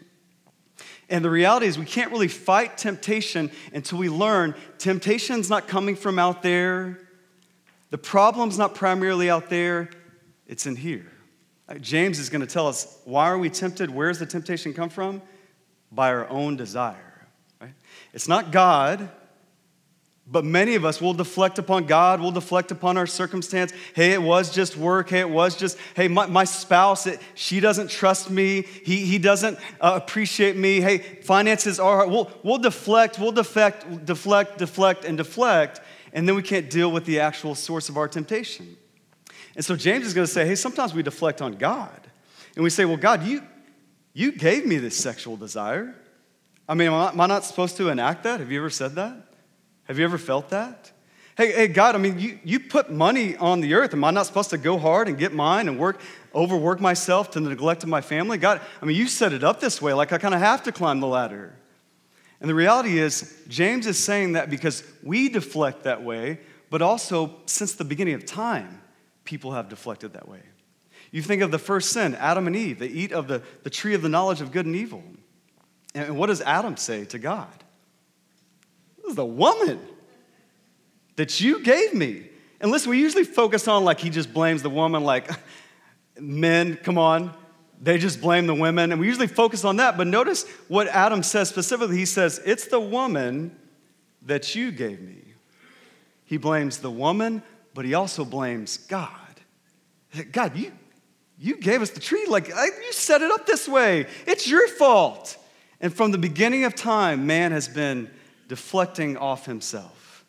And 1.09 1.25
the 1.25 1.31
reality 1.31 1.67
is, 1.67 1.79
we 1.79 1.85
can't 1.85 2.11
really 2.11 2.27
fight 2.27 2.77
temptation 2.77 3.49
until 3.73 3.99
we 3.99 4.09
learn 4.09 4.57
temptation's 4.79 5.49
not 5.49 5.69
coming 5.69 5.95
from 5.95 6.19
out 6.19 6.43
there. 6.43 6.99
The 7.91 7.99
problem's 7.99 8.59
not 8.59 8.75
primarily 8.75 9.31
out 9.31 9.49
there, 9.49 9.91
it's 10.49 10.67
in 10.67 10.75
here. 10.75 11.07
James 11.81 12.19
is 12.19 12.31
going 12.31 12.41
to 12.41 12.49
tell 12.49 12.67
us 12.67 12.99
why 13.05 13.27
are 13.27 13.39
we 13.39 13.49
tempted? 13.49 13.91
Where's 13.91 14.19
the 14.19 14.27
temptation 14.27 14.75
come 14.75 14.89
from? 14.89 15.23
By 15.95 16.09
our 16.09 16.29
own 16.29 16.57
desire. 16.57 17.27
Right? 17.61 17.75
It's 18.13 18.29
not 18.29 18.51
God, 18.51 19.11
but 20.27 20.45
many 20.45 20.77
of 20.77 20.85
us 20.85 21.01
will 21.01 21.13
deflect 21.13 21.59
upon 21.59 21.85
God, 21.85 22.21
We'll 22.21 22.31
deflect 22.31 22.71
upon 22.71 22.97
our 22.97 23.07
circumstance. 23.07 23.73
Hey, 23.95 24.13
it 24.13 24.23
was 24.23 24.51
just 24.51 24.77
work. 24.77 25.11
Hey, 25.11 25.21
it 25.21 25.29
was 25.29 25.57
just, 25.57 25.77
hey, 25.95 26.09
my, 26.09 26.27
my 26.27 26.45
spouse, 26.45 27.07
it, 27.07 27.21
she 27.35 27.61
doesn't 27.61 27.91
trust 27.91 28.31
me. 28.31 28.63
He, 28.63 29.05
he 29.05 29.19
doesn't 29.19 29.59
uh, 29.81 30.01
appreciate 30.03 30.57
me. 30.57 30.81
Hey, 30.81 30.99
finances 30.99 31.79
are, 31.79 31.97
hard. 31.97 32.11
we'll, 32.11 32.31
we'll 32.43 32.59
deflect, 32.59 33.19
we'll 33.19 33.33
deflect, 33.33 34.07
deflect, 34.07 34.59
deflect, 34.59 35.05
and 35.05 35.19
deflect, 35.19 35.81
and 36.13 36.27
then 36.27 36.35
we 36.35 36.43
can't 36.43 36.71
deal 36.71 36.91
with 36.91 37.05
the 37.05 37.21
actual 37.21 37.55
source 37.55 37.89
of 37.89 37.97
our 37.97 38.09
temptation. 38.09 38.77
And 39.55 39.65
so 39.65 39.77
James 39.77 40.07
is 40.07 40.15
going 40.15 40.27
to 40.27 40.33
say, 40.33 40.47
hey, 40.47 40.55
sometimes 40.55 40.95
we 40.95 41.03
deflect 41.03 41.43
on 41.43 41.55
God. 41.55 42.01
And 42.55 42.65
we 42.65 42.71
say, 42.71 42.85
well, 42.85 42.97
God, 42.97 43.23
you, 43.25 43.43
you 44.13 44.33
gave 44.33 44.67
me 44.67 44.79
this 44.79 44.97
sexual 44.97 45.37
desire. 45.37 45.95
I 46.69 46.75
mean, 46.75 46.89
am 46.93 47.21
I 47.21 47.27
not 47.27 47.45
supposed 47.45 47.77
to 47.79 47.89
enact 47.89 48.25
that? 48.25 48.41
Have 48.41 48.51
you 48.51 48.59
ever 48.59 48.71
said 48.71 48.95
that? 48.95 49.17
Have 49.85 49.99
you 49.99 50.05
ever 50.05 50.19
felt 50.19 50.51
that? 50.51 50.93
Hey, 51.37 51.53
hey, 51.53 51.69
God, 51.69 51.95
I 51.95 51.99
mean, 51.99 52.19
you, 52.19 52.39
you 52.45 52.61
put 52.61 52.91
money 52.91 53.37
on 53.37 53.61
the 53.61 53.75
earth. 53.75 53.95
Am 53.95 54.05
I 54.05 54.11
not 54.11 54.27
supposed 54.27 54.51
to 54.51 54.59
go 54.59 54.79
hard 54.79 55.09
and 55.09 55.17
get 55.17 55.33
mine 55.33 55.67
and 55.67 55.79
work, 55.79 56.01
overwork 56.35 56.79
myself 56.79 57.31
to 57.33 57.41
the 57.41 57.49
neglect 57.49 57.83
of 57.83 57.89
my 57.89 58.03
family? 58.03 58.37
God, 58.37 58.61
I 58.83 58.85
mean, 58.85 58.97
you 58.97 59.07
set 59.07 59.33
it 59.33 59.43
up 59.43 59.59
this 59.59 59.81
way, 59.81 59.95
like 59.95 60.13
I 60.13 60.19
kind 60.19 60.35
of 60.35 60.41
have 60.41 60.63
to 60.65 60.73
climb 60.73 61.01
the 61.01 61.07
ladder. 61.07 61.55
And 62.41 62.51
the 62.51 62.55
reality 62.55 62.99
is, 62.99 63.43
James 63.49 63.87
is 63.87 63.99
saying 63.99 64.33
that 64.33 64.51
because 64.51 64.83
we 65.03 65.31
deflect 65.31 65.85
that 65.85 66.03
way, 66.03 66.41
but 66.69 66.83
also 66.83 67.37
since 67.47 67.75
the 67.75 67.85
beginning 67.85 68.15
of 68.15 68.27
time, 68.27 68.83
people 69.25 69.53
have 69.53 69.69
deflected 69.69 70.13
that 70.13 70.29
way. 70.29 70.43
You 71.13 71.21
think 71.23 71.43
of 71.43 71.51
the 71.51 71.59
first 71.59 71.91
sin, 71.91 72.15
Adam 72.17 72.47
and 72.47 72.57
Eve, 72.57 72.79
they 72.79 72.89
eat 72.89 73.13
of 73.13 73.29
the, 73.29 73.43
the 73.63 73.71
tree 73.71 73.95
of 73.95 74.03
the 74.03 74.09
knowledge 74.09 74.41
of 74.41 74.51
good 74.51 74.67
and 74.67 74.75
evil. 74.75 75.05
And 75.95 76.17
what 76.17 76.27
does 76.27 76.41
Adam 76.41 76.77
say 76.79 77.05
to 77.05 77.19
God? 77.19 77.53
This 78.97 79.11
is 79.11 79.17
the 79.17 79.27
woman 79.27 79.79
that 81.17 81.39
you 81.39 81.61
gave 81.61 81.93
me. 81.93 82.29
And 82.61 82.71
listen, 82.71 82.91
we 82.91 82.99
usually 82.99 83.25
focus 83.25 83.69
on 83.69 83.85
like 83.85 84.01
he 84.01 84.09
just 84.09 84.33
blames 84.33 84.63
the 84.63 84.71
woman, 84.71 85.05
like 85.05 85.31
men, 86.19 86.77
come 86.77 86.97
on, 86.97 87.35
they 87.81 87.99
just 87.99 88.23
blame 88.23 88.47
the 88.47 88.55
women. 88.55 88.91
And 88.91 89.01
we 89.01 89.07
usually 89.07 89.27
focus 89.27 89.67
on 89.67 89.77
that. 89.77 89.99
But 89.99 90.07
notice 90.07 90.49
what 90.69 90.89
Adam 90.89 91.23
says 91.23 91.51
specifically. 91.51 91.99
He 91.99 92.07
says, 92.07 92.41
It's 92.47 92.67
the 92.67 92.81
woman 92.81 93.55
that 94.23 94.55
you 94.55 94.73
gave 94.73 95.01
me. 95.01 95.19
He 96.25 96.39
blames 96.39 96.79
the 96.79 96.91
woman, 96.91 97.43
but 97.75 97.85
he 97.85 97.93
also 97.93 98.25
blames 98.25 98.79
God. 98.79 99.11
God, 100.31 100.57
you, 100.57 100.73
You 101.43 101.57
gave 101.57 101.83
us 101.83 101.91
the 101.91 101.99
tree. 101.99 102.25
Like, 102.29 102.47
you 102.47 102.93
set 102.93 103.21
it 103.21 103.33
up 103.33 103.47
this 103.47 103.69
way. 103.69 104.07
It's 104.29 104.49
your 104.49 104.69
fault. 104.69 105.37
And 105.81 105.93
from 105.93 106.13
the 106.13 106.19
beginning 106.19 106.63
of 106.65 106.77
time, 106.77 107.27
man 107.27 107.51
has 107.51 107.67
been 107.67 108.09
deflecting 108.47 109.17
off 109.17 109.45
himself. 109.45 110.25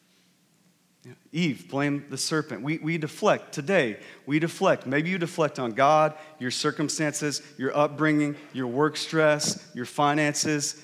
Eve 1.31 1.69
blamed 1.69 2.05
the 2.09 2.17
serpent. 2.17 2.63
We, 2.63 2.79
we 2.79 2.97
deflect 2.97 3.53
today. 3.53 3.99
We 4.25 4.39
deflect. 4.39 4.87
Maybe 4.87 5.11
you 5.11 5.19
deflect 5.19 5.59
on 5.59 5.73
God, 5.73 6.15
your 6.39 6.49
circumstances, 6.49 7.43
your 7.59 7.77
upbringing, 7.77 8.35
your 8.51 8.65
work 8.65 8.97
stress, 8.97 9.69
your 9.75 9.85
finances. 9.85 10.81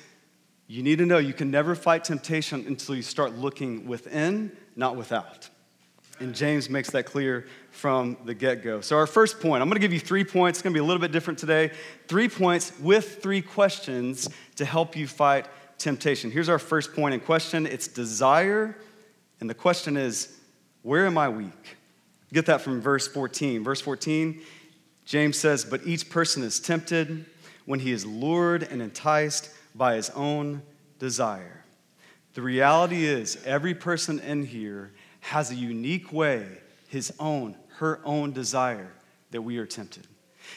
You 0.67 0.83
need 0.83 0.99
to 0.99 1.07
know 1.07 1.17
you 1.17 1.33
can 1.33 1.49
never 1.49 1.73
fight 1.73 2.03
temptation 2.03 2.65
until 2.67 2.93
you 2.93 3.01
start 3.01 3.33
looking 3.33 3.87
within, 3.87 4.55
not 4.75 4.95
without. 4.95 5.49
And 6.19 6.35
James 6.35 6.69
makes 6.69 6.89
that 6.91 7.05
clear 7.05 7.47
from 7.71 8.17
the 8.25 8.33
get 8.33 8.61
go. 8.61 8.81
So, 8.81 8.97
our 8.97 9.07
first 9.07 9.39
point, 9.39 9.61
I'm 9.61 9.69
to 9.69 9.79
give 9.79 9.93
you 9.93 9.99
three 9.99 10.25
points. 10.25 10.59
It's 10.59 10.63
to 10.73 10.77
be 10.77 10.79
a 10.79 10.83
little 10.83 10.99
bit 10.99 11.11
different 11.11 11.39
today. 11.39 11.71
Three 12.07 12.27
points 12.27 12.73
with 12.79 13.21
three 13.21 13.41
questions 13.41 14.27
to 14.57 14.65
help 14.65 14.97
you 14.97 15.07
fight 15.07 15.47
temptation. 15.77 16.29
Here's 16.29 16.49
our 16.49 16.59
first 16.59 16.93
point 16.93 17.13
in 17.13 17.21
question 17.21 17.65
it's 17.65 17.87
desire. 17.87 18.75
And 19.39 19.49
the 19.49 19.53
question 19.53 19.95
is, 19.95 20.37
where 20.83 21.05
am 21.05 21.17
I 21.17 21.29
weak? 21.29 21.77
Get 22.33 22.45
that 22.47 22.61
from 22.61 22.81
verse 22.81 23.07
14. 23.07 23.63
Verse 23.63 23.81
14, 23.81 24.41
James 25.05 25.37
says, 25.37 25.63
But 25.63 25.87
each 25.87 26.09
person 26.09 26.43
is 26.43 26.59
tempted 26.59 27.25
when 27.65 27.79
he 27.79 27.91
is 27.91 28.05
lured 28.05 28.63
and 28.63 28.81
enticed 28.81 29.49
by 29.73 29.95
his 29.95 30.09
own 30.11 30.61
desire. 30.99 31.63
The 32.33 32.41
reality 32.41 33.05
is, 33.05 33.41
every 33.45 33.73
person 33.73 34.19
in 34.19 34.45
here 34.45 34.91
has 35.19 35.51
a 35.51 35.55
unique 35.55 36.11
way, 36.11 36.45
his 36.87 37.13
own, 37.19 37.55
her 37.77 38.01
own 38.03 38.31
desire, 38.31 38.91
that 39.31 39.41
we 39.41 39.57
are 39.57 39.65
tempted. 39.65 40.07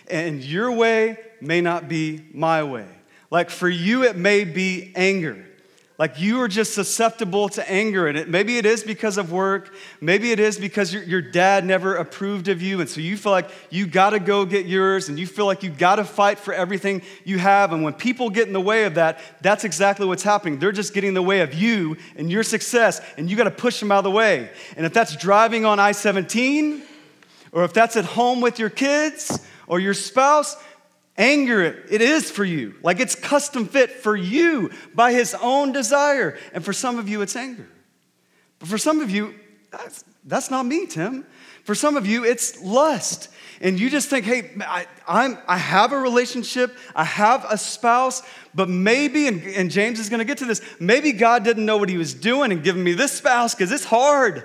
And 0.08 0.42
your 0.42 0.72
way 0.72 1.18
may 1.40 1.60
not 1.60 1.88
be 1.88 2.24
my 2.32 2.62
way. 2.62 2.88
Like 3.30 3.50
for 3.50 3.68
you, 3.68 4.04
it 4.04 4.16
may 4.16 4.44
be 4.44 4.92
anger. 4.94 5.46
Like 6.02 6.18
you 6.18 6.40
are 6.40 6.48
just 6.48 6.74
susceptible 6.74 7.48
to 7.50 7.70
anger 7.70 8.08
in 8.08 8.16
it. 8.16 8.28
Maybe 8.28 8.58
it 8.58 8.66
is 8.66 8.82
because 8.82 9.18
of 9.18 9.30
work. 9.30 9.72
Maybe 10.00 10.32
it 10.32 10.40
is 10.40 10.58
because 10.58 10.92
your, 10.92 11.04
your 11.04 11.22
dad 11.22 11.64
never 11.64 11.94
approved 11.94 12.48
of 12.48 12.60
you. 12.60 12.80
And 12.80 12.90
so 12.90 13.00
you 13.00 13.16
feel 13.16 13.30
like 13.30 13.48
you 13.70 13.86
got 13.86 14.10
to 14.10 14.18
go 14.18 14.44
get 14.44 14.66
yours 14.66 15.08
and 15.08 15.16
you 15.16 15.28
feel 15.28 15.46
like 15.46 15.62
you 15.62 15.70
got 15.70 15.96
to 15.96 16.04
fight 16.04 16.40
for 16.40 16.52
everything 16.52 17.02
you 17.22 17.38
have. 17.38 17.72
And 17.72 17.84
when 17.84 17.92
people 17.92 18.30
get 18.30 18.48
in 18.48 18.52
the 18.52 18.60
way 18.60 18.82
of 18.82 18.96
that, 18.96 19.20
that's 19.42 19.62
exactly 19.62 20.04
what's 20.04 20.24
happening. 20.24 20.58
They're 20.58 20.72
just 20.72 20.92
getting 20.92 21.06
in 21.06 21.14
the 21.14 21.22
way 21.22 21.38
of 21.38 21.54
you 21.54 21.96
and 22.16 22.28
your 22.28 22.42
success. 22.42 23.00
And 23.16 23.30
you 23.30 23.36
got 23.36 23.44
to 23.44 23.52
push 23.52 23.78
them 23.78 23.92
out 23.92 23.98
of 23.98 24.04
the 24.04 24.10
way. 24.10 24.50
And 24.76 24.84
if 24.84 24.92
that's 24.92 25.14
driving 25.14 25.64
on 25.64 25.78
I 25.78 25.92
17, 25.92 26.82
or 27.52 27.62
if 27.62 27.72
that's 27.72 27.96
at 27.96 28.06
home 28.06 28.40
with 28.40 28.58
your 28.58 28.70
kids 28.70 29.38
or 29.68 29.78
your 29.78 29.94
spouse, 29.94 30.56
Anger, 31.18 31.62
it 31.62 32.00
is 32.00 32.30
for 32.30 32.44
you. 32.44 32.74
Like 32.82 32.98
it's 32.98 33.14
custom 33.14 33.66
fit 33.66 33.90
for 33.90 34.16
you 34.16 34.70
by 34.94 35.12
his 35.12 35.34
own 35.34 35.72
desire. 35.72 36.38
And 36.54 36.64
for 36.64 36.72
some 36.72 36.98
of 36.98 37.08
you, 37.08 37.20
it's 37.20 37.36
anger. 37.36 37.68
But 38.58 38.68
for 38.68 38.78
some 38.78 39.00
of 39.00 39.10
you, 39.10 39.34
that's, 39.70 40.04
that's 40.24 40.50
not 40.50 40.64
me, 40.64 40.86
Tim. 40.86 41.26
For 41.64 41.74
some 41.74 41.96
of 41.96 42.06
you, 42.06 42.24
it's 42.24 42.60
lust. 42.62 43.28
And 43.60 43.78
you 43.78 43.90
just 43.90 44.08
think, 44.08 44.24
hey, 44.24 44.50
I, 44.60 44.86
I'm, 45.06 45.38
I 45.46 45.56
have 45.56 45.92
a 45.92 45.98
relationship, 45.98 46.76
I 46.96 47.04
have 47.04 47.46
a 47.48 47.56
spouse, 47.56 48.22
but 48.54 48.68
maybe, 48.68 49.28
and, 49.28 49.42
and 49.42 49.70
James 49.70 50.00
is 50.00 50.08
gonna 50.08 50.24
get 50.24 50.38
to 50.38 50.44
this, 50.44 50.60
maybe 50.80 51.12
God 51.12 51.44
didn't 51.44 51.64
know 51.64 51.76
what 51.76 51.88
he 51.88 51.96
was 51.96 52.12
doing 52.14 52.50
and 52.50 52.64
giving 52.64 52.82
me 52.82 52.94
this 52.94 53.12
spouse 53.12 53.54
because 53.54 53.70
it's 53.70 53.84
hard, 53.84 54.42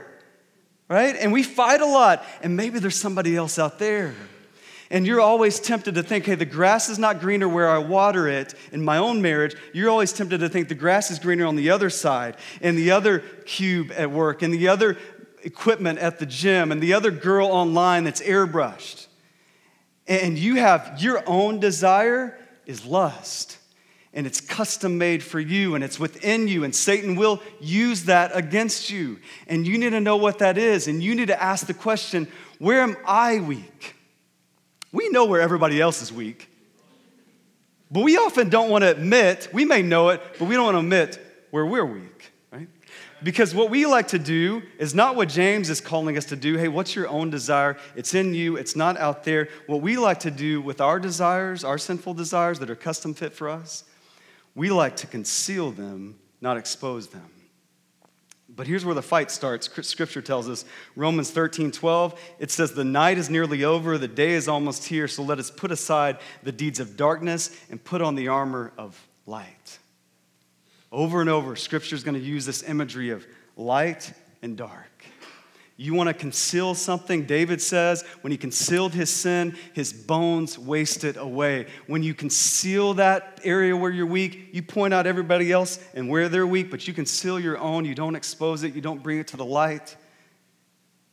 right? 0.88 1.16
And 1.16 1.34
we 1.34 1.42
fight 1.42 1.82
a 1.82 1.86
lot, 1.86 2.24
and 2.44 2.56
maybe 2.56 2.78
there's 2.78 3.00
somebody 3.00 3.36
else 3.36 3.58
out 3.58 3.80
there. 3.80 4.14
And 4.90 5.06
you're 5.06 5.20
always 5.20 5.60
tempted 5.60 5.96
to 5.96 6.04
think, 6.04 6.26
hey, 6.26 6.36
the 6.36 6.46
grass 6.46 6.88
is 6.88 6.98
not 6.98 7.20
greener 7.20 7.48
where 7.48 7.70
I 7.70 7.78
water 7.78 8.28
it 8.28 8.54
in 8.72 8.84
my 8.84 8.98
own 8.98 9.22
marriage. 9.22 9.56
You're 9.74 9.90
always 9.90 10.14
tempted 10.14 10.40
to 10.40 10.50
think 10.50 10.70
the 10.70 10.76
grass 10.76 11.12
is 11.12 11.20
greener 11.20 11.46
on 11.46 11.58
the 11.58 11.72
other 11.72 11.90
side, 11.90 12.38
and 12.62 12.78
the 12.78 12.92
other 12.92 13.20
cube 13.46 13.92
at 13.96 14.12
work, 14.12 14.42
and 14.42 14.54
the 14.54 14.70
other 14.70 14.98
equipment 15.44 16.00
at 16.00 16.20
the 16.20 16.26
gym, 16.26 16.72
and 16.72 16.82
the 16.82 16.94
other 16.94 17.12
girl 17.12 17.48
online 17.48 18.06
that's 18.06 18.22
airbrushed. 18.22 19.08
And 20.08 20.38
you 20.38 20.56
have 20.56 21.02
your 21.02 21.22
own 21.28 21.60
desire 21.60 22.40
is 22.66 22.86
lust. 22.86 23.58
And 24.14 24.26
it's 24.26 24.42
custom 24.42 24.98
made 24.98 25.22
for 25.22 25.40
you 25.40 25.76
and 25.76 25.84
it's 25.84 26.00
within 26.00 26.48
you, 26.48 26.64
and 26.64 26.74
Satan 26.74 27.16
will 27.16 27.42
use 27.60 28.06
that 28.06 28.32
against 28.34 28.90
you. 28.90 29.20
And 29.48 29.68
you 29.68 29.78
need 29.78 29.92
to 29.92 30.00
know 30.00 30.18
what 30.18 30.40
that 30.40 30.58
is. 30.58 30.88
And 30.88 31.04
you 31.04 31.14
need 31.14 31.28
to 31.28 31.40
ask 31.42 31.68
the 31.68 31.74
question 31.74 32.28
where 32.58 32.82
am 32.82 32.96
I 33.06 33.42
weak? 33.42 33.97
We 34.98 35.10
know 35.10 35.26
where 35.26 35.42
everybody 35.42 35.80
else 35.80 36.02
is 36.02 36.12
weak. 36.12 36.50
But 37.92 38.04
we 38.04 38.18
often 38.18 38.50
don't 38.50 38.72
want 38.72 38.82
to 38.82 38.90
admit, 38.90 39.48
we 39.54 39.64
may 39.64 39.84
know 39.84 40.10
it, 40.10 40.24
but 40.40 40.48
we 40.48 40.56
don't 40.56 40.66
want 40.66 40.74
to 40.74 40.80
admit 40.80 41.48
where 41.52 41.68
we're 41.68 41.86
weak, 41.86 42.32
right? 42.52 42.68
Because 43.22 43.54
what 43.54 43.70
we 43.70 43.86
like 43.86 44.08
to 44.08 44.18
do 44.18 44.64
is 44.80 44.96
not 44.96 45.16
what 45.16 45.30
James 45.30 45.70
is 45.70 45.82
calling 45.82 46.18
us 46.18 46.26
to 46.26 46.36
do. 46.36 46.58
Hey, 46.58 46.68
what's 46.68 46.96
your 46.96 47.08
own 47.10 47.30
desire? 47.30 47.78
It's 47.96 48.16
in 48.16 48.34
you, 48.34 48.56
it's 48.58 48.76
not 48.76 48.98
out 48.98 49.24
there. 49.24 49.50
What 49.68 49.82
we 49.82 49.98
like 49.98 50.22
to 50.22 50.32
do 50.32 50.62
with 50.62 50.82
our 50.82 51.00
desires, 51.00 51.64
our 51.64 51.78
sinful 51.78 52.16
desires 52.16 52.58
that 52.58 52.72
are 52.72 52.76
custom 52.76 53.14
fit 53.14 53.34
for 53.34 53.50
us, 53.50 53.84
we 54.56 54.72
like 54.72 54.96
to 54.98 55.06
conceal 55.06 55.70
them, 55.70 56.18
not 56.42 56.58
expose 56.58 57.10
them. 57.10 57.30
But 58.58 58.66
here's 58.66 58.84
where 58.84 58.96
the 58.96 59.04
fight 59.04 59.30
starts. 59.30 59.70
Scripture 59.88 60.22
tells 60.22 60.50
us, 60.50 60.66
Romans 60.96 61.30
13, 61.30 61.72
12, 61.72 62.20
it 62.40 62.50
says, 62.50 62.74
The 62.74 62.84
night 62.84 63.20
is 63.20 63.30
nearly 63.30 63.64
over, 63.64 64.00
the 64.00 64.08
day 64.08 64.32
is 64.32 64.48
almost 64.48 64.86
here, 64.86 65.08
so 65.08 65.22
let 65.22 65.38
us 65.38 65.52
put 65.52 65.72
aside 65.72 66.18
the 66.42 66.52
deeds 66.52 66.80
of 66.80 66.98
darkness 66.98 67.56
and 67.70 67.82
put 67.82 68.02
on 68.02 68.16
the 68.16 68.30
armor 68.30 68.74
of 68.76 69.00
light. 69.28 69.78
Over 70.92 71.22
and 71.22 71.30
over, 71.30 71.56
Scripture 71.56 71.96
is 71.96 72.04
going 72.04 72.20
to 72.20 72.26
use 72.26 72.48
this 72.48 72.64
imagery 72.64 73.12
of 73.12 73.28
light 73.56 74.12
and 74.42 74.58
dark. 74.58 74.97
You 75.80 75.94
want 75.94 76.08
to 76.08 76.14
conceal 76.16 76.74
something? 76.74 77.26
David 77.26 77.62
says, 77.62 78.04
when 78.22 78.32
he 78.32 78.38
concealed 78.38 78.94
his 78.94 79.12
sin, 79.12 79.56
his 79.74 79.94
bones 79.94 80.58
wasted 80.58 81.18
away. 81.18 81.68
When 81.86 82.02
you 82.02 82.16
conceal 82.16 82.96
that 82.96 83.40
area 83.44 83.78
where 83.78 83.92
you're 83.92 84.08
weak, 84.08 84.50
you 84.54 84.64
point 84.64 84.96
out 84.96 85.06
everybody 85.06 85.52
else 85.52 85.80
and 85.94 86.10
where 86.10 86.30
they're 86.30 86.48
weak, 86.48 86.72
but 86.72 86.88
you 86.88 86.96
conceal 86.96 87.40
your 87.40 87.60
own. 87.60 87.86
You 87.86 87.94
don't 87.94 88.16
expose 88.16 88.64
it, 88.64 88.74
you 88.74 88.82
don't 88.82 89.04
bring 89.04 89.20
it 89.20 89.28
to 89.28 89.38
the 89.38 89.46
light. 89.46 89.96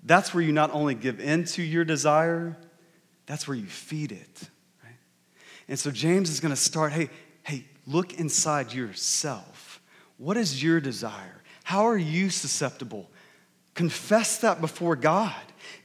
That's 0.02 0.33
where 0.33 0.42
you 0.42 0.52
not 0.52 0.71
only 0.73 0.94
give 0.94 1.21
in 1.21 1.44
to 1.44 1.62
your 1.62 1.85
desire, 1.85 2.56
that's 3.26 3.47
where 3.47 3.56
you 3.56 3.66
feed 3.66 4.12
it. 4.12 4.49
Right? 4.83 4.97
And 5.68 5.78
so 5.78 5.90
James 5.90 6.30
is 6.30 6.40
going 6.40 6.54
to 6.54 6.61
start 6.61 6.92
hey, 6.92 7.11
hey, 7.42 7.66
look 7.87 8.18
inside 8.18 8.73
yourself. 8.73 9.83
What 10.16 10.38
is 10.38 10.62
your 10.62 10.80
desire? 10.80 11.42
How 11.64 11.87
are 11.87 11.99
you 11.99 12.30
susceptible? 12.30 13.11
Confess 13.75 14.38
that 14.38 14.61
before 14.61 14.97
God. 14.97 15.35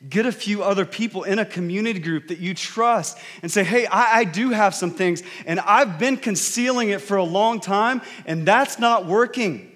Get 0.07 0.25
a 0.25 0.31
few 0.31 0.63
other 0.63 0.85
people 0.85 1.23
in 1.23 1.39
a 1.39 1.45
community 1.45 1.99
group 1.99 2.29
that 2.29 2.39
you 2.39 2.53
trust 2.53 3.17
and 3.41 3.51
say, 3.51 3.63
hey, 3.63 3.85
I, 3.87 4.19
I, 4.19 4.23
do 4.23 4.51
have 4.51 4.73
some 4.73 4.91
things, 4.91 5.23
and 5.45 5.59
I've 5.59 5.99
been 5.99 6.15
concealing 6.15 6.89
it 6.89 7.01
for 7.01 7.17
a 7.17 7.23
long 7.23 7.59
time, 7.59 8.01
and 8.25 8.45
that's 8.45 8.79
not 8.79 9.05
working. 9.05 9.69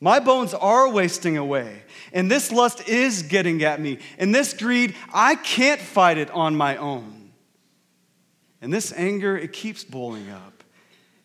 My 0.00 0.20
bones 0.20 0.52
are 0.52 0.90
wasting 0.90 1.38
away, 1.38 1.82
and 2.12 2.30
this 2.30 2.52
lust 2.52 2.88
is 2.88 3.22
getting 3.22 3.62
at 3.64 3.80
me, 3.80 4.00
and 4.18 4.34
this 4.34 4.52
greed, 4.52 4.94
I 5.14 5.34
can't 5.36 5.80
fight 5.80 6.18
it 6.18 6.30
on 6.30 6.54
my 6.54 6.76
own. 6.76 7.32
And 8.60 8.72
this 8.72 8.92
anger, 8.92 9.36
it 9.36 9.52
keeps 9.52 9.84
boiling 9.84 10.28
up. 10.30 10.64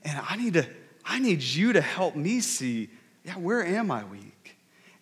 And 0.03 0.19
I 0.29 0.37
need 0.37 0.53
to, 0.53 0.65
I 1.03 1.19
need 1.19 1.41
you 1.41 1.73
to 1.73 1.81
help 1.81 2.15
me 2.15 2.39
see, 2.39 2.89
yeah, 3.25 3.37
where 3.37 3.65
am 3.65 3.91
I 3.91 4.03
weak? 4.05 4.30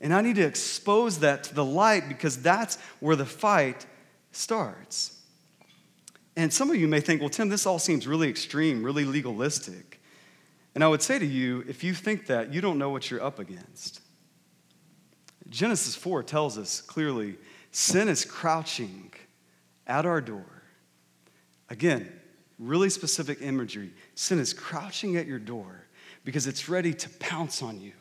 And 0.01 0.13
I 0.13 0.21
need 0.21 0.35
to 0.35 0.45
expose 0.45 1.19
that 1.19 1.43
to 1.45 1.55
the 1.55 1.65
light 1.65 2.07
because 2.07 2.41
that's 2.41 2.77
where 2.99 3.15
the 3.15 3.25
fight 3.25 3.85
starts. 4.31 5.17
And 6.35 6.53
some 6.53 6.69
of 6.69 6.77
you 6.77 6.87
may 6.87 7.01
think, 7.01 7.19
well, 7.19 7.29
Tim, 7.29 7.49
this 7.49 7.65
all 7.65 7.79
seems 7.79 8.07
really 8.07 8.29
extreme, 8.29 8.81
really 8.81 9.03
legalistic. 9.03 9.99
And 10.73 10.83
I 10.83 10.87
would 10.87 11.01
say 11.01 11.19
to 11.19 11.25
you, 11.25 11.65
if 11.67 11.83
you 11.83 11.93
think 11.93 12.27
that, 12.27 12.53
you 12.53 12.61
don't 12.61 12.77
know 12.77 12.89
what 12.89 13.11
you're 13.11 13.21
up 13.21 13.39
against. 13.39 13.99
Genesis 15.49 15.95
4 15.95 16.23
tells 16.23 16.57
us 16.57 16.79
clearly 16.79 17.35
sin 17.71 18.07
is 18.07 18.23
crouching 18.23 19.11
at 19.87 20.05
our 20.05 20.21
door. 20.21 20.63
Again, 21.69 22.09
really 22.57 22.89
specific 22.89 23.41
imagery. 23.41 23.91
Sin 24.15 24.39
is 24.39 24.53
crouching 24.53 25.17
at 25.17 25.25
your 25.25 25.39
door 25.39 25.87
because 26.23 26.47
it's 26.47 26.69
ready 26.69 26.93
to 26.93 27.09
pounce 27.19 27.61
on 27.61 27.81
you. 27.81 27.93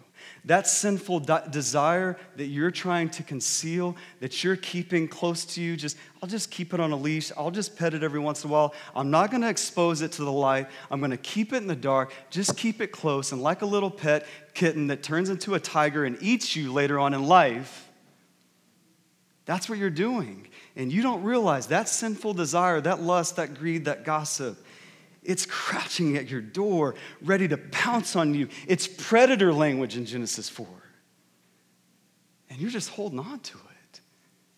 That 0.44 0.66
sinful 0.66 1.20
de- 1.20 1.48
desire 1.50 2.16
that 2.36 2.46
you're 2.46 2.70
trying 2.70 3.10
to 3.10 3.22
conceal, 3.22 3.96
that 4.20 4.42
you're 4.42 4.56
keeping 4.56 5.08
close 5.08 5.44
to 5.46 5.60
you, 5.60 5.76
just, 5.76 5.96
I'll 6.22 6.28
just 6.28 6.50
keep 6.50 6.72
it 6.72 6.80
on 6.80 6.92
a 6.92 6.96
leash. 6.96 7.30
I'll 7.36 7.50
just 7.50 7.76
pet 7.76 7.92
it 7.92 8.02
every 8.02 8.20
once 8.20 8.44
in 8.44 8.50
a 8.50 8.52
while. 8.52 8.74
I'm 8.94 9.10
not 9.10 9.30
going 9.30 9.42
to 9.42 9.48
expose 9.48 10.00
it 10.00 10.12
to 10.12 10.24
the 10.24 10.32
light. 10.32 10.68
I'm 10.90 11.00
going 11.00 11.10
to 11.10 11.16
keep 11.16 11.52
it 11.52 11.56
in 11.56 11.66
the 11.66 11.76
dark. 11.76 12.12
Just 12.30 12.56
keep 12.56 12.80
it 12.80 12.92
close. 12.92 13.32
And 13.32 13.42
like 13.42 13.62
a 13.62 13.66
little 13.66 13.90
pet 13.90 14.26
kitten 14.54 14.86
that 14.86 15.02
turns 15.02 15.28
into 15.28 15.54
a 15.54 15.60
tiger 15.60 16.04
and 16.04 16.16
eats 16.22 16.56
you 16.56 16.72
later 16.72 16.98
on 16.98 17.14
in 17.14 17.24
life, 17.24 17.88
That's 19.48 19.66
what 19.66 19.78
you're 19.78 19.88
doing. 19.88 20.46
And 20.76 20.92
you 20.92 21.00
don't 21.02 21.22
realize 21.22 21.68
that 21.68 21.88
sinful 21.88 22.34
desire, 22.34 22.82
that 22.82 23.00
lust, 23.00 23.36
that 23.36 23.54
greed, 23.54 23.86
that 23.86 24.04
gossip, 24.04 24.62
it's 25.28 25.44
crouching 25.44 26.16
at 26.16 26.30
your 26.30 26.40
door, 26.40 26.94
ready 27.22 27.46
to 27.48 27.58
pounce 27.58 28.16
on 28.16 28.34
you. 28.34 28.48
It's 28.66 28.88
predator 28.88 29.52
language 29.52 29.94
in 29.94 30.06
Genesis 30.06 30.48
4. 30.48 30.66
And 32.48 32.58
you're 32.58 32.70
just 32.70 32.88
holding 32.88 33.18
on 33.18 33.38
to 33.38 33.58
it. 33.58 34.00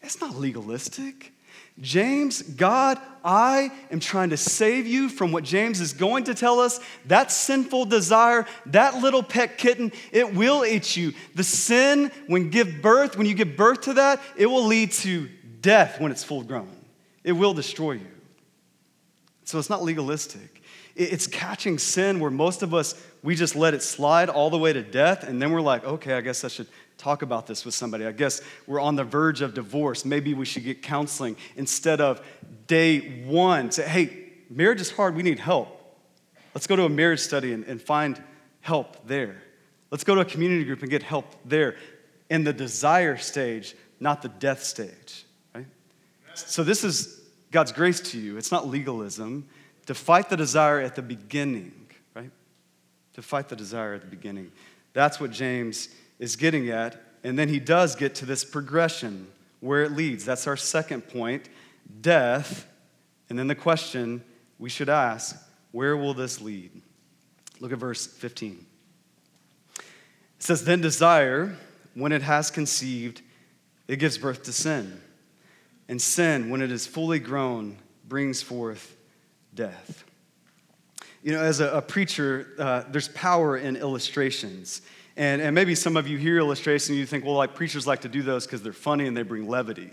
It's 0.01 0.21
not 0.21 0.37
legalistic. 0.37 1.33
James, 1.81 2.43
God, 2.43 2.99
I 3.25 3.73
am 3.91 3.99
trying 3.99 4.31
to 4.31 4.37
save 4.37 4.87
you 4.87 5.09
from 5.09 5.33
what 5.33 5.43
James 5.43 5.81
is 5.81 5.93
going 5.93 6.25
to 6.25 6.35
tell 6.35 6.61
us. 6.61 6.79
That 7.07 7.33
sinful 7.33 7.87
desire, 7.87 8.47
that 8.67 9.03
little 9.03 9.25
pet 9.25 9.59
kitten, 9.59 9.91
it 10.13 10.37
will 10.37 10.65
eat 10.65 10.97
you. 10.97 11.15
The 11.35 11.43
sin, 11.43 12.13
when 12.29 12.51
give 12.51 12.81
birth, 12.81 13.19
when 13.19 13.27
you 13.27 13.35
give 13.35 13.57
birth 13.57 13.81
to 13.83 13.95
that, 13.95 14.21
it 14.37 14.47
will 14.47 14.67
lead 14.67 14.93
to 14.93 15.29
death 15.61 16.01
when 16.01 16.13
it's 16.13 16.23
full 16.23 16.45
grown. 16.45 16.71
It 17.25 17.33
will 17.33 17.55
destroy 17.55 17.93
you. 17.93 18.20
So 19.45 19.59
it's 19.59 19.71
not 19.71 19.83
legalistic. 19.83 20.63
It's 20.97 21.27
catching 21.27 21.79
sin 21.79 22.21
where 22.21 22.31
most 22.31 22.63
of 22.63 22.75
us, 22.75 23.01
we 23.23 23.35
just 23.35 23.57
let 23.57 23.75
it 23.75 23.83
slide 23.83 24.29
all 24.29 24.51
the 24.51 24.59
way 24.59 24.73
to 24.73 24.83
death, 24.83 25.25
and 25.25 25.41
then 25.41 25.51
we're 25.53 25.61
like, 25.61 25.85
okay, 25.85 26.15
I 26.15 26.21
guess 26.21 26.45
I 26.45 26.49
should 26.49 26.67
talk 26.99 27.23
about 27.23 27.47
this 27.47 27.65
with 27.65 27.75
somebody. 27.75 28.05
I 28.05 28.13
guess 28.13 28.43
we're 28.67 28.81
on 28.81 28.97
the 28.97 29.05
verge 29.05 29.41
of 29.41 29.55
divorce. 29.55 30.05
Maybe 30.05 30.35
we 30.35 30.45
should 30.45 30.65
get 30.65 30.83
counseling 30.83 31.37
instead 31.57 32.01
of 32.01 32.25
day 32.67 33.25
one. 33.25 33.71
Say, 33.71 33.89
hey, 33.89 34.33
marriage 34.51 34.81
is 34.81 34.91
hard. 34.91 35.17
We 35.17 35.23
need 35.23 35.39
help. 35.39 35.77
Let's 36.55 36.67
go 36.67 36.77
to 36.77 36.85
a 36.85 36.89
marriage 36.89 37.21
study 37.21 37.53
and, 37.53 37.65
and 37.65 37.81
find 37.81 38.23
help 38.61 39.07
there. 39.07 39.43
Let's 39.91 40.05
go 40.05 40.15
to 40.15 40.21
a 40.21 40.25
community 40.25 40.65
group 40.65 40.83
and 40.83 40.91
get 40.91 41.03
help 41.03 41.25
there 41.45 41.77
in 42.29 42.45
the 42.45 42.53
desire 42.53 43.17
stage, 43.17 43.75
not 43.99 44.23
the 44.23 44.29
death 44.29 44.63
stage. 44.63 45.25
Right? 45.55 45.67
So, 46.35 46.63
this 46.63 46.85
is 46.85 47.20
God's 47.51 47.73
grace 47.73 48.01
to 48.01 48.19
you. 48.19 48.37
It's 48.37 48.53
not 48.53 48.69
legalism. 48.69 49.49
To 49.87 49.95
fight 49.95 50.29
the 50.29 50.37
desire 50.37 50.81
at 50.81 50.95
the 50.95 51.03
beginning, 51.03 51.73
right? 52.15 52.31
To 53.15 53.23
fight 53.23 53.49
the 53.49 53.57
desire 53.57 53.95
at 53.95 54.03
the 54.03 54.07
beginning. 54.07 54.53
That's 54.93 55.19
what 55.19 55.31
James 55.31 55.89
is 56.19 56.37
getting 56.37 56.69
at. 56.71 57.01
And 57.25 57.39
then 57.39 57.49
he 57.49 57.59
does 57.59 57.97
get 57.97 58.15
to 58.17 58.27
this 58.27 58.45
progression 58.45 59.27
where 59.61 59.83
it 59.83 59.93
leads. 59.93 60.25
That's 60.25 60.47
our 60.47 60.57
second 60.57 61.09
point 61.09 61.49
death. 62.01 62.67
And 63.29 63.39
then 63.39 63.47
the 63.47 63.55
question 63.55 64.23
we 64.59 64.69
should 64.71 64.89
ask 64.89 65.37
where 65.73 65.97
will 65.97 66.15
this 66.15 66.41
lead? 66.41 66.71
Look 67.61 67.73
at 67.73 67.79
verse 67.79 68.07
15. 68.07 68.67
It 69.77 69.85
says, 70.39 70.65
Then 70.65 70.81
desire, 70.81 71.57
when 71.95 72.13
it 72.13 72.23
has 72.23 72.51
conceived, 72.51 73.23
it 73.87 73.97
gives 73.97 74.19
birth 74.19 74.43
to 74.45 74.53
sin. 74.53 75.01
And 75.91 76.01
sin, 76.01 76.51
when 76.51 76.63
it 76.63 76.71
is 76.71 76.87
fully 76.87 77.19
grown, 77.19 77.77
brings 78.07 78.43
forth 78.43 78.97
death. 79.57 80.05
You 81.25 81.33
know, 81.33 81.43
as 81.43 81.59
a, 81.59 81.69
a 81.79 81.83
preacher, 81.83 82.47
uh, 82.61 82.85
there's 82.89 83.09
power 83.09 83.57
in 83.57 83.75
illustrations. 83.75 84.83
And, 85.17 85.43
and 85.43 85.53
maybe 85.53 85.75
some 85.75 85.97
of 85.97 86.07
you 86.07 86.17
hear 86.17 86.39
illustrations 86.39 86.91
and 86.91 86.99
you 87.01 87.07
think, 87.07 87.25
well, 87.25 87.35
like 87.35 87.57
preachers 87.57 87.89
like 87.89 88.03
to 88.03 88.09
do 88.09 88.23
those 88.23 88.47
because 88.47 88.63
they're 88.63 88.73
funny 88.73 89.09
and 89.09 89.17
they 89.17 89.25
bring 89.25 89.49
levity. 89.49 89.91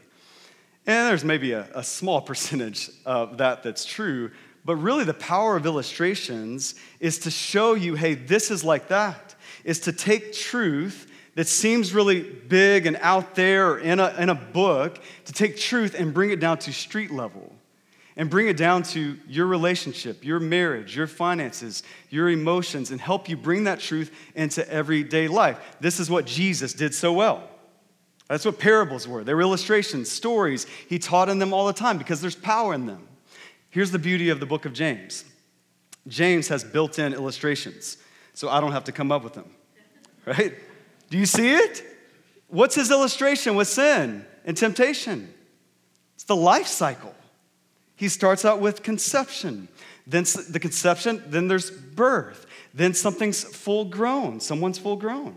And 0.86 1.10
there's 1.10 1.25
maybe 1.25 1.54
a, 1.54 1.68
a 1.74 1.84
small 1.84 2.22
percentage 2.30 2.92
of 3.04 3.39
that 3.39 3.63
that's 3.63 3.84
true. 3.84 4.30
But 4.66 4.75
really, 4.75 5.04
the 5.04 5.16
power 5.16 5.58
of 5.58 5.66
illustrations 5.66 6.75
is 7.00 7.18
to 7.20 7.32
show 7.32 7.74
you, 7.74 7.96
hey, 7.96 8.13
this 8.13 8.51
is 8.51 8.63
like 8.63 8.89
that, 8.89 9.34
is 9.63 9.80
to 9.80 9.92
take 9.92 10.32
truth 10.32 11.07
that 11.38 11.48
seems 11.48 11.94
really 11.94 12.24
big 12.24 12.88
and 12.88 12.98
out 13.00 13.36
there 13.36 13.74
or 13.74 13.77
in 13.77 14.00
a, 14.00 14.12
in 14.17 14.29
a 14.29 14.34
book, 14.34 15.00
to 15.25 15.32
take 15.32 15.56
truth 15.56 15.94
and 15.94 16.12
bring 16.12 16.32
it 16.32 16.39
down 16.39 16.58
to 16.58 16.74
street 16.74 17.12
level 17.12 17.53
and 18.15 18.27
bring 18.27 18.48
it 18.48 18.58
down 18.58 18.82
to 18.82 19.15
your 19.27 19.46
relationship, 19.46 20.25
your 20.25 20.39
marriage, 20.39 20.96
your 20.96 21.06
finances, 21.06 21.84
your 22.10 22.27
emotions, 22.32 22.89
and 22.89 23.00
help 23.00 23.29
you 23.29 23.38
bring 23.38 23.65
that 23.65 23.79
truth 23.79 24.12
into 24.34 24.67
everyday 24.67 25.27
life. 25.27 25.60
This 25.79 26.00
is 26.00 26.10
what 26.10 26.25
Jesus 26.25 26.73
did 26.73 26.95
so 26.95 27.13
well. 27.13 27.47
That's 28.28 28.43
what 28.43 28.58
parables 28.58 29.08
were. 29.08 29.23
They 29.23 29.36
were 29.36 29.43
illustrations, 29.43 30.10
stories. 30.10 30.65
He 30.89 30.97
taught 30.97 31.30
in 31.30 31.38
them 31.38 31.54
all 31.54 31.67
the 31.67 31.73
time 31.73 32.00
because 32.00 32.19
there's 32.19 32.36
power 32.36 32.73
in 32.73 32.88
them. 32.88 33.08
Here's 33.69 33.91
the 33.91 34.00
beauty 34.00 34.30
of 34.30 34.39
the 34.39 34.47
book 34.47 34.65
of 34.65 34.73
James 34.73 35.23
James 36.08 36.47
has 36.47 36.63
built 36.63 36.97
in 36.97 37.13
illustrations, 37.13 37.97
so 38.34 38.50
I 38.50 38.60
don't 38.60 38.71
have 38.71 38.86
to 38.86 38.91
come 38.91 39.12
up 39.12 39.23
with 39.23 39.34
them, 39.34 39.52
right? 40.26 40.56
Do 41.10 41.17
you 41.17 41.26
see 41.26 41.54
it? 41.54 41.84
What's 42.48 42.76
his 42.76 42.91
illustration 42.91 43.56
with 43.56 43.67
sin 43.67 44.26
and 44.46 44.56
temptation? 44.56 45.34
It's 46.15 46.24
the 46.24 46.36
life 46.36 46.67
cycle. 46.67 47.13
He 47.96 48.10
starts 48.10 48.46
out 48.46 48.62
with 48.62 48.84
conception, 48.84 49.67
then 50.06 50.26
the 50.50 50.60
conception, 50.60 51.24
then 51.28 51.48
there's 51.48 51.72
birth, 51.72 52.46
then 52.74 52.93
something's 52.93 53.43
full 53.43 53.86
grown, 53.86 54.39
someone's 54.39 54.78
full 54.78 54.98
grown. 54.98 55.36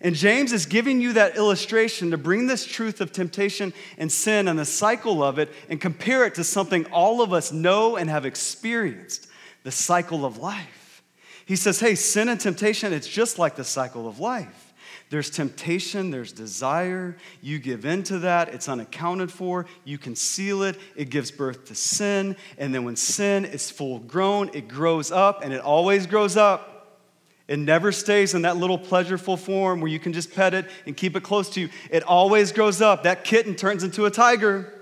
And 0.00 0.14
James 0.14 0.52
is 0.52 0.64
giving 0.66 1.00
you 1.00 1.12
that 1.14 1.36
illustration 1.36 2.12
to 2.12 2.16
bring 2.16 2.46
this 2.46 2.64
truth 2.64 3.00
of 3.00 3.12
temptation 3.12 3.74
and 3.98 4.10
sin 4.10 4.48
and 4.48 4.58
the 4.58 4.64
cycle 4.64 5.22
of 5.22 5.38
it 5.38 5.52
and 5.68 5.80
compare 5.80 6.24
it 6.24 6.36
to 6.36 6.44
something 6.44 6.86
all 6.86 7.20
of 7.20 7.32
us 7.32 7.52
know 7.52 7.96
and 7.96 8.08
have 8.08 8.24
experienced 8.24 9.26
the 9.62 9.70
cycle 9.70 10.24
of 10.24 10.38
life. 10.38 11.02
He 11.44 11.56
says, 11.56 11.80
hey, 11.80 11.96
sin 11.96 12.28
and 12.28 12.40
temptation, 12.40 12.92
it's 12.92 13.08
just 13.08 13.38
like 13.38 13.56
the 13.56 13.64
cycle 13.64 14.08
of 14.08 14.20
life. 14.20 14.69
There's 15.10 15.28
temptation, 15.28 16.10
there's 16.10 16.32
desire. 16.32 17.16
You 17.42 17.58
give 17.58 17.84
in 17.84 18.04
to 18.04 18.20
that, 18.20 18.54
it's 18.54 18.68
unaccounted 18.68 19.30
for. 19.32 19.66
You 19.84 19.98
conceal 19.98 20.62
it, 20.62 20.78
it 20.94 21.10
gives 21.10 21.32
birth 21.32 21.66
to 21.66 21.74
sin. 21.74 22.36
And 22.56 22.72
then 22.72 22.84
when 22.84 22.94
sin 22.94 23.44
is 23.44 23.70
full 23.70 23.98
grown, 23.98 24.50
it 24.54 24.68
grows 24.68 25.10
up, 25.10 25.42
and 25.42 25.52
it 25.52 25.60
always 25.60 26.06
grows 26.06 26.36
up. 26.36 27.00
It 27.48 27.58
never 27.58 27.90
stays 27.90 28.34
in 28.34 28.42
that 28.42 28.56
little 28.56 28.78
pleasureful 28.78 29.36
form 29.36 29.80
where 29.80 29.90
you 29.90 29.98
can 29.98 30.12
just 30.12 30.32
pet 30.32 30.54
it 30.54 30.70
and 30.86 30.96
keep 30.96 31.16
it 31.16 31.24
close 31.24 31.50
to 31.50 31.60
you. 31.60 31.68
It 31.90 32.04
always 32.04 32.52
grows 32.52 32.80
up. 32.80 33.02
That 33.02 33.24
kitten 33.24 33.56
turns 33.56 33.82
into 33.82 34.06
a 34.06 34.10
tiger. 34.12 34.72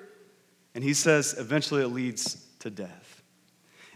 And 0.74 0.84
he 0.84 0.92
says, 0.92 1.34
eventually 1.38 1.80
it 1.80 1.88
leads 1.88 2.44
to 2.58 2.68
death. 2.68 3.07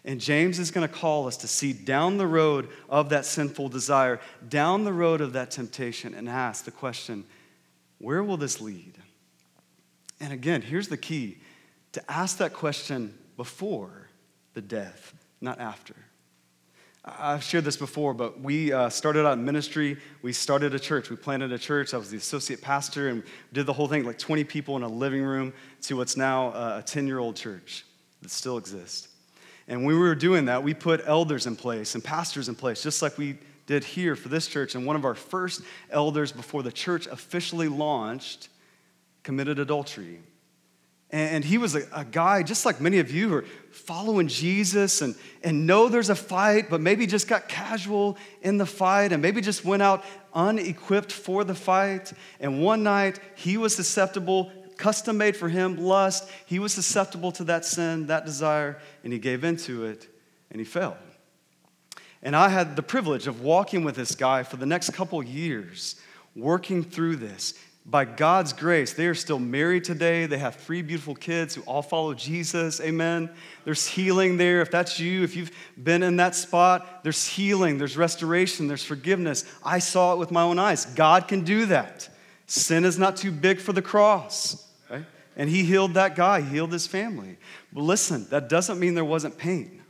And 0.04 0.20
James 0.20 0.58
is 0.58 0.70
going 0.70 0.86
to 0.86 0.92
call 0.92 1.28
us 1.28 1.36
to 1.38 1.48
see 1.48 1.72
down 1.72 2.16
the 2.16 2.26
road 2.26 2.68
of 2.88 3.10
that 3.10 3.24
sinful 3.24 3.68
desire, 3.68 4.20
down 4.48 4.84
the 4.84 4.92
road 4.92 5.20
of 5.20 5.34
that 5.34 5.52
temptation, 5.52 6.12
and 6.14 6.28
ask 6.28 6.64
the 6.64 6.72
question 6.72 7.24
where 7.98 8.24
will 8.24 8.36
this 8.36 8.60
lead? 8.60 8.98
And 10.18 10.32
again, 10.32 10.60
here's 10.60 10.88
the 10.88 10.96
key 10.96 11.38
to 11.92 12.10
ask 12.10 12.38
that 12.38 12.52
question 12.52 13.16
before 13.36 14.08
the 14.54 14.60
death, 14.60 15.14
not 15.40 15.60
after. 15.60 15.94
I've 17.04 17.42
shared 17.42 17.64
this 17.64 17.76
before, 17.76 18.14
but 18.14 18.40
we 18.40 18.72
uh, 18.72 18.88
started 18.88 19.26
out 19.26 19.32
in 19.32 19.44
ministry. 19.44 19.98
We 20.22 20.32
started 20.32 20.74
a 20.74 20.78
church. 20.78 21.10
We 21.10 21.16
planted 21.16 21.52
a 21.52 21.58
church. 21.58 21.94
I 21.94 21.96
was 21.96 22.10
the 22.10 22.16
associate 22.16 22.60
pastor 22.60 23.08
and 23.08 23.24
did 23.52 23.66
the 23.66 23.72
whole 23.72 23.88
thing 23.88 24.04
like 24.04 24.18
20 24.18 24.44
people 24.44 24.76
in 24.76 24.82
a 24.82 24.88
living 24.88 25.22
room 25.22 25.52
to 25.82 25.96
what's 25.96 26.16
now 26.16 26.48
a 26.78 26.82
10 26.84 27.06
year 27.06 27.18
old 27.18 27.34
church 27.34 27.84
that 28.20 28.30
still 28.30 28.56
exists. 28.56 29.08
And 29.72 29.86
when 29.86 29.94
we 29.94 30.02
were 30.02 30.14
doing 30.14 30.44
that, 30.44 30.62
we 30.62 30.74
put 30.74 31.00
elders 31.06 31.46
in 31.46 31.56
place 31.56 31.94
and 31.94 32.04
pastors 32.04 32.50
in 32.50 32.54
place, 32.54 32.82
just 32.82 33.00
like 33.00 33.16
we 33.16 33.38
did 33.64 33.82
here 33.82 34.14
for 34.14 34.28
this 34.28 34.46
church. 34.46 34.74
And 34.74 34.84
one 34.84 34.96
of 34.96 35.06
our 35.06 35.14
first 35.14 35.62
elders 35.90 36.30
before 36.30 36.62
the 36.62 36.70
church 36.70 37.06
officially 37.06 37.68
launched 37.68 38.50
committed 39.22 39.58
adultery. 39.58 40.18
And 41.08 41.42
he 41.42 41.56
was 41.56 41.74
a, 41.74 42.04
guy, 42.04 42.42
just 42.42 42.66
like 42.66 42.82
many 42.82 42.98
of 42.98 43.10
you, 43.10 43.30
who 43.30 43.34
are 43.36 43.44
following 43.70 44.28
Jesus 44.28 45.00
and, 45.00 45.14
and 45.42 45.66
know 45.66 45.88
there's 45.88 46.10
a 46.10 46.14
fight, 46.14 46.68
but 46.68 46.82
maybe 46.82 47.06
just 47.06 47.26
got 47.26 47.48
casual 47.48 48.18
in 48.42 48.58
the 48.58 48.66
fight 48.66 49.10
and 49.10 49.22
maybe 49.22 49.40
just 49.40 49.64
went 49.64 49.82
out 49.82 50.04
unequipped 50.34 51.12
for 51.12 51.44
the 51.44 51.54
fight. 51.54 52.12
And 52.40 52.62
one 52.62 52.82
night, 52.82 53.20
he 53.36 53.56
was 53.56 53.74
susceptible 53.74 54.52
custom 54.76 55.18
made 55.18 55.36
for 55.36 55.48
him, 55.48 55.76
lust. 55.76 56.28
He 56.46 56.58
was 56.58 56.72
susceptible 56.72 57.32
to 57.32 57.44
that 57.44 57.64
sin, 57.64 58.06
that 58.06 58.24
desire, 58.24 58.78
and 59.04 59.12
he 59.12 59.18
gave 59.18 59.44
into 59.44 59.84
it 59.84 60.08
and 60.50 60.60
he 60.60 60.64
fell. 60.64 60.96
And 62.22 62.36
I 62.36 62.48
had 62.48 62.76
the 62.76 62.82
privilege 62.82 63.26
of 63.26 63.40
walking 63.40 63.82
with 63.82 63.96
this 63.96 64.14
guy 64.14 64.44
for 64.44 64.56
the 64.56 64.66
next 64.66 64.90
couple 64.90 65.22
years, 65.22 65.96
working 66.36 66.84
through 66.84 67.16
this. 67.16 67.54
By 67.84 68.04
God's 68.04 68.52
grace, 68.52 68.92
they 68.92 69.08
are 69.08 69.14
still 69.14 69.40
married 69.40 69.82
today. 69.82 70.26
They 70.26 70.38
have 70.38 70.54
three 70.54 70.82
beautiful 70.82 71.16
kids 71.16 71.56
who 71.56 71.62
all 71.62 71.82
follow 71.82 72.14
Jesus. 72.14 72.80
Amen. 72.80 73.28
There's 73.64 73.88
healing 73.88 74.36
there. 74.36 74.60
If 74.60 74.70
that's 74.70 75.00
you, 75.00 75.24
if 75.24 75.34
you've 75.34 75.50
been 75.82 76.04
in 76.04 76.14
that 76.16 76.36
spot, 76.36 77.02
there's 77.02 77.26
healing, 77.26 77.78
there's 77.78 77.96
restoration, 77.96 78.68
there's 78.68 78.84
forgiveness. 78.84 79.44
I 79.64 79.80
saw 79.80 80.12
it 80.12 80.18
with 80.18 80.30
my 80.30 80.42
own 80.42 80.60
eyes. 80.60 80.86
God 80.86 81.26
can 81.26 81.42
do 81.42 81.66
that. 81.66 82.08
Sin 82.52 82.84
is 82.84 82.98
not 82.98 83.16
too 83.16 83.32
big 83.32 83.60
for 83.60 83.72
the 83.72 83.80
cross. 83.80 84.68
And 85.38 85.48
he 85.48 85.64
healed 85.64 85.94
that 85.94 86.14
guy, 86.14 86.42
he 86.42 86.50
healed 86.50 86.70
his 86.70 86.86
family. 86.86 87.38
But 87.72 87.80
listen, 87.80 88.26
that 88.28 88.50
doesn't 88.50 88.78
mean 88.78 88.94
there 88.94 89.06
wasn't 89.06 89.38
pain 89.38 89.82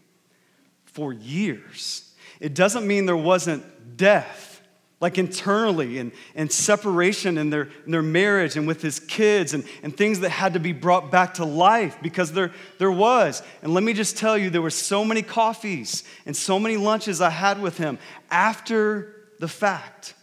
for 0.85 1.13
years. 1.13 2.15
It 2.39 2.55
doesn't 2.55 2.87
mean 2.87 3.07
there 3.07 3.17
wasn't 3.17 3.97
death 3.97 4.63
like 5.01 5.19
internally 5.19 5.99
and, 5.99 6.13
and 6.37 6.53
separation 6.53 7.37
in 7.37 7.51
their, 7.51 7.63
in 7.85 7.91
their 7.91 8.01
marriage 8.01 8.57
and 8.57 8.69
with 8.69 8.81
his 8.81 9.01
kids 9.01 9.55
and, 9.55 9.65
and 9.83 9.97
things 9.97 10.21
that 10.21 10.31
had 10.31 10.53
to 10.53 10.61
be 10.61 10.73
brought 10.73 11.11
back 11.11 11.35
to 11.35 11.45
life 11.45 11.99
because 12.01 12.31
there, 12.31 12.53
there 12.79 12.93
was. 12.93 13.43
And 13.63 13.75
let 13.75 13.83
me 13.83 13.93
just 13.93 14.17
tell 14.17 14.39
you, 14.39 14.51
there 14.51 14.63
were 14.63 14.71
so 14.71 15.05
many 15.05 15.23
coffees 15.23 16.05
and 16.27 16.37
so 16.37 16.61
many 16.61 16.77
lunches 16.77 17.21
I 17.21 17.31
had 17.31 17.61
with 17.61 17.77
him 17.77 17.99
after 18.31 19.17
the 19.41 19.49
fact 19.49 20.15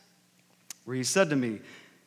where 0.85 0.95
he 0.95 1.03
said 1.03 1.31
to 1.31 1.35
me, 1.35 1.59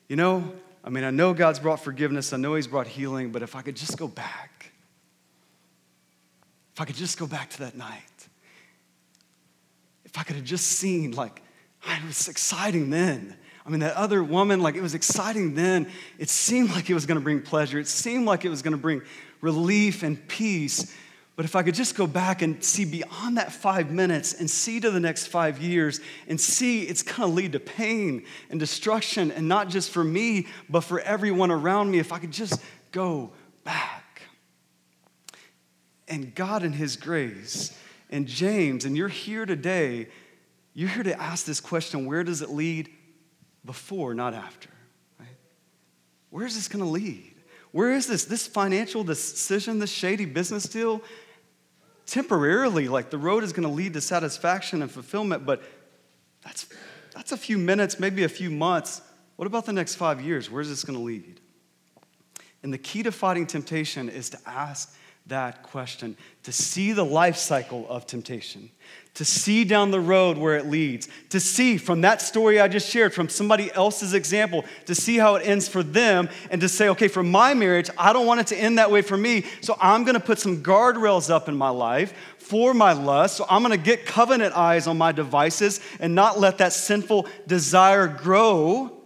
You 0.09 0.17
know, 0.17 0.53
I 0.85 0.91
mean, 0.91 1.05
I 1.05 1.11
know 1.11 1.33
God's 1.33 1.59
brought 1.59 1.81
forgiveness, 1.81 2.33
I 2.33 2.37
know 2.37 2.55
he's 2.55 2.67
brought 2.67 2.87
healing, 2.87 3.31
but 3.31 3.43
if 3.43 3.55
I 3.55 3.63
could 3.63 3.77
just 3.77 3.97
go 3.97 4.09
back, 4.09 4.73
if 6.75 6.81
I 6.81 6.85
could 6.85 6.97
just 6.97 7.19
go 7.19 7.27
back 7.27 7.51
to 7.51 7.59
that 7.61 7.77
night, 7.77 8.03
if 10.05 10.19
I 10.19 10.23
could 10.23 10.37
have 10.37 10.45
just 10.45 10.67
seen, 10.67 11.13
like, 11.13 11.43
it 11.87 12.05
was 12.05 12.29
exciting 12.29 12.91
then. 12.91 13.37
I 13.65 13.71
mean, 13.71 13.81
that 13.81 13.95
other 13.97 14.23
woman, 14.23 14.61
like, 14.61 14.75
it 14.75 14.83
was 14.83 14.95
exciting 14.95 15.55
then. 15.55 15.89
It 16.19 16.29
seemed 16.29 16.71
like 16.71 16.91
it 16.91 16.95
was 16.95 17.07
going 17.07 17.19
to 17.19 17.23
bring 17.23 17.43
pleasure. 17.43 17.79
It 17.79 17.87
seemed 17.87 18.27
like 18.27 18.45
it 18.45 18.49
was 18.49 18.61
going 18.61 18.73
to 18.73 18.79
bring 18.79 19.03
relief 19.41 20.03
and 20.03 20.27
peace. 20.29 20.95
But 21.35 21.47
if 21.47 21.57
I 21.57 21.63
could 21.63 21.75
just 21.75 21.97
go 21.97 22.07
back 22.07 22.43
and 22.43 22.63
see 22.63 22.85
beyond 22.85 23.39
that 23.39 23.53
five 23.53 23.91
minutes 23.91 24.35
and 24.35 24.51
see 24.51 24.81
to 24.81 24.91
the 24.91 25.01
next 25.01 25.29
five 25.29 25.61
years 25.61 26.01
and 26.29 26.39
see 26.39 26.83
it's 26.83 27.03
going 27.03 27.21
to 27.21 27.35
lead 27.35 27.53
to 27.53 27.61
pain 27.61 28.25
and 28.51 28.61
destruction, 28.61 29.31
and 29.33 29.49
not 29.49 29.69
just 29.69 29.91
for 29.91 30.05
me, 30.05 30.47
but 30.69 30.83
for 30.83 31.01
everyone 31.01 31.51
around 31.51 31.91
me, 31.91 31.99
if 31.99 32.13
I 32.13 32.19
could 32.19 32.33
just 32.33 32.61
go 32.91 33.33
back. 33.65 34.23
And 36.07 36.35
God, 36.35 36.63
in 36.63 36.73
His 36.73 36.97
grace, 36.97 37.77
and 38.11 38.27
James, 38.27 38.85
and 38.85 38.95
you're 38.95 39.09
here 39.09 39.47
today 39.47 40.09
you're 40.75 40.89
here 40.89 41.03
to 41.03 41.21
ask 41.21 41.45
this 41.45 41.61
question 41.61 42.07
where 42.07 42.25
does 42.25 42.43
it 42.43 42.51
lead? 42.51 42.91
Before, 43.65 44.15
not 44.15 44.35
after. 44.35 44.71
Right? 45.21 45.29
Where 46.31 46.47
is 46.47 46.55
this 46.55 46.69
going 46.69 46.85
to 46.85 46.91
lead? 46.91 47.35
Where 47.71 47.93
is 47.93 48.07
this? 48.07 48.25
This 48.25 48.47
financial 48.47 49.05
decision, 49.05 49.79
this 49.79 49.91
shady 49.91 50.25
business 50.25 50.65
deal, 50.65 51.03
temporarily, 52.07 52.89
like 52.89 53.11
the 53.11 53.19
road 53.19 53.45
is 53.45 53.53
going 53.53 53.69
to 53.69 53.75
lead 53.75 53.95
to 53.95 54.01
satisfaction 54.01 54.83
and 54.83 54.91
fulfillment, 54.91 55.47
but 55.47 55.63
that's, 56.45 56.67
that's 57.15 57.33
a 57.33 57.37
few 57.37 57.59
minutes, 57.59 58.01
maybe 58.01 58.25
a 58.25 58.29
few 58.29 58.51
months. 58.51 59.03
What 59.37 59.47
about 59.47 59.67
the 59.67 59.73
next 59.73 59.95
five 59.97 60.21
years? 60.21 60.51
Where's 60.51 60.69
this 60.69 60.85
going 60.85 60.99
to 60.99 61.05
lead? 61.05 61.41
And 62.63 62.73
the 62.73 62.79
key 62.79 63.03
to 63.03 63.13
fighting 63.13 63.47
temptation 63.47 64.09
is 64.09 64.31
to 64.31 64.39
ask 64.47 64.97
that 65.27 65.63
question, 65.63 66.17
to 66.43 66.53
see 66.53 66.93
the 66.93 67.05
life 67.05 67.37
cycle 67.37 67.87
of 67.89 68.07
temptation, 68.07 68.71
to 69.15 69.25
see 69.25 69.65
down 69.65 69.91
the 69.91 70.01
road 70.01 70.37
where 70.37 70.57
it 70.57 70.67
leads, 70.67 71.09
to 71.29 71.39
see 71.39 71.77
from 71.77 72.01
that 72.01 72.21
story 72.21 72.61
I 72.61 72.67
just 72.67 72.89
shared, 72.89 73.15
from 73.15 73.29
somebody 73.29 73.73
else's 73.73 74.15
example, 74.15 74.65
to 74.87 74.95
see 74.95 75.19
how 75.19 75.37
it 75.37 75.47
ends 75.47 75.69
for 75.69 75.83
them, 75.83 76.29
and 76.51 76.61
to 76.61 76.69
say, 76.69 76.89
okay, 76.91 77.09
for 77.09 77.23
my 77.23 77.55
marriage, 77.55 77.89
I 77.97 78.13
don't 78.13 78.27
want 78.27 78.41
it 78.41 78.49
to 78.49 78.57
end 78.57 78.79
that 78.79 78.91
way 78.91 79.03
for 79.03 79.17
me, 79.17 79.45
so 79.61 79.77
I'm 79.81 80.05
gonna 80.05 80.21
put 80.21 80.39
some 80.39 80.63
guardrails 80.63 81.31
up 81.31 81.49
in 81.49 81.57
my 81.57 81.71
life 81.71 82.13
for 82.39 82.75
my 82.75 82.93
lust. 82.93 83.37
So 83.37 83.47
I'm 83.49 83.63
gonna 83.63 83.77
get 83.77 84.05
covenant 84.05 84.57
eyes 84.57 84.87
on 84.87 84.99
my 84.99 85.13
devices 85.13 85.81
and 86.01 86.15
not 86.15 86.41
let 86.41 86.59
that 86.59 86.73
sinful 86.73 87.29
desire 87.47 88.09
grow 88.09 89.02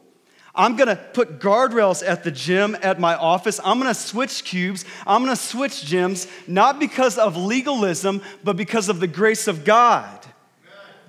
I'm 0.57 0.77
gonna 0.77 0.97
put 0.97 1.39
guardrails 1.39 2.07
at 2.07 2.25
the 2.25 2.31
gym 2.31 2.77
at 2.81 2.99
my 2.99 3.15
office. 3.15 3.61
I'm 3.63 3.79
gonna 3.79 3.95
switch 3.95 4.45
cubes. 4.45 4.87
I'm 5.07 5.23
gonna 5.23 5.37
switch 5.37 5.85
gyms, 5.85 6.29
not 6.49 6.81
because 6.81 7.19
of 7.19 7.37
legalism, 7.37 8.23
but 8.43 8.57
because 8.57 8.89
of 8.89 8.99
the 8.99 9.07
grace 9.07 9.49
of 9.49 9.65
God. 9.65 10.27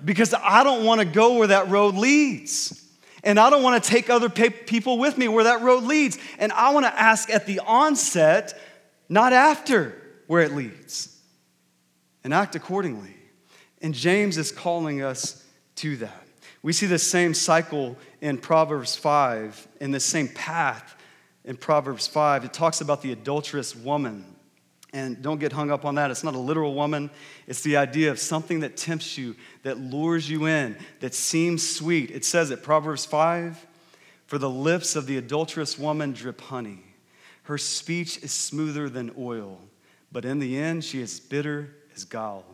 Because 0.04 0.34
I 0.34 0.62
don't 0.64 0.84
wanna 0.84 1.06
go 1.06 1.38
where 1.38 1.46
that 1.46 1.68
road 1.68 1.94
leads. 1.94 2.84
And 3.24 3.40
I 3.40 3.48
don't 3.48 3.62
wanna 3.62 3.80
take 3.80 4.10
other 4.10 4.28
people 4.28 4.98
with 4.98 5.16
me 5.16 5.28
where 5.28 5.44
that 5.44 5.62
road 5.62 5.84
leads. 5.84 6.18
And 6.38 6.52
I 6.52 6.74
wanna 6.74 6.92
ask 6.94 7.30
at 7.30 7.46
the 7.46 7.60
onset, 7.60 8.60
not 9.08 9.32
after 9.32 9.96
where 10.26 10.42
it 10.42 10.52
leads, 10.52 11.16
and 12.22 12.34
act 12.34 12.54
accordingly. 12.54 13.16
And 13.80 13.94
James 13.94 14.36
is 14.36 14.52
calling 14.52 15.02
us 15.02 15.42
to 15.76 15.96
that. 15.96 16.27
We 16.62 16.72
see 16.72 16.86
the 16.86 16.98
same 16.98 17.34
cycle 17.34 17.96
in 18.20 18.38
Proverbs 18.38 18.96
5, 18.96 19.68
in 19.80 19.90
the 19.90 20.00
same 20.00 20.28
path 20.28 20.96
in 21.44 21.56
Proverbs 21.56 22.06
5. 22.06 22.44
It 22.44 22.52
talks 22.52 22.80
about 22.80 23.00
the 23.02 23.12
adulterous 23.12 23.76
woman. 23.76 24.24
And 24.92 25.20
don't 25.22 25.38
get 25.38 25.52
hung 25.52 25.70
up 25.70 25.84
on 25.84 25.96
that. 25.96 26.10
It's 26.10 26.24
not 26.24 26.34
a 26.34 26.38
literal 26.38 26.74
woman. 26.74 27.10
It's 27.46 27.62
the 27.62 27.76
idea 27.76 28.10
of 28.10 28.18
something 28.18 28.60
that 28.60 28.76
tempts 28.76 29.18
you, 29.18 29.36
that 29.62 29.78
lures 29.78 30.28
you 30.28 30.46
in, 30.46 30.76
that 31.00 31.14
seems 31.14 31.68
sweet. 31.68 32.10
It 32.10 32.24
says 32.24 32.50
it, 32.50 32.62
Proverbs 32.62 33.04
5 33.04 33.66
For 34.26 34.38
the 34.38 34.50
lips 34.50 34.96
of 34.96 35.06
the 35.06 35.18
adulterous 35.18 35.78
woman 35.78 36.12
drip 36.12 36.40
honey. 36.40 36.82
Her 37.44 37.58
speech 37.58 38.22
is 38.22 38.32
smoother 38.32 38.88
than 38.88 39.14
oil, 39.18 39.58
but 40.10 40.24
in 40.24 40.38
the 40.38 40.58
end, 40.58 40.84
she 40.84 41.00
is 41.00 41.20
bitter 41.20 41.74
as 41.94 42.04
gall, 42.04 42.44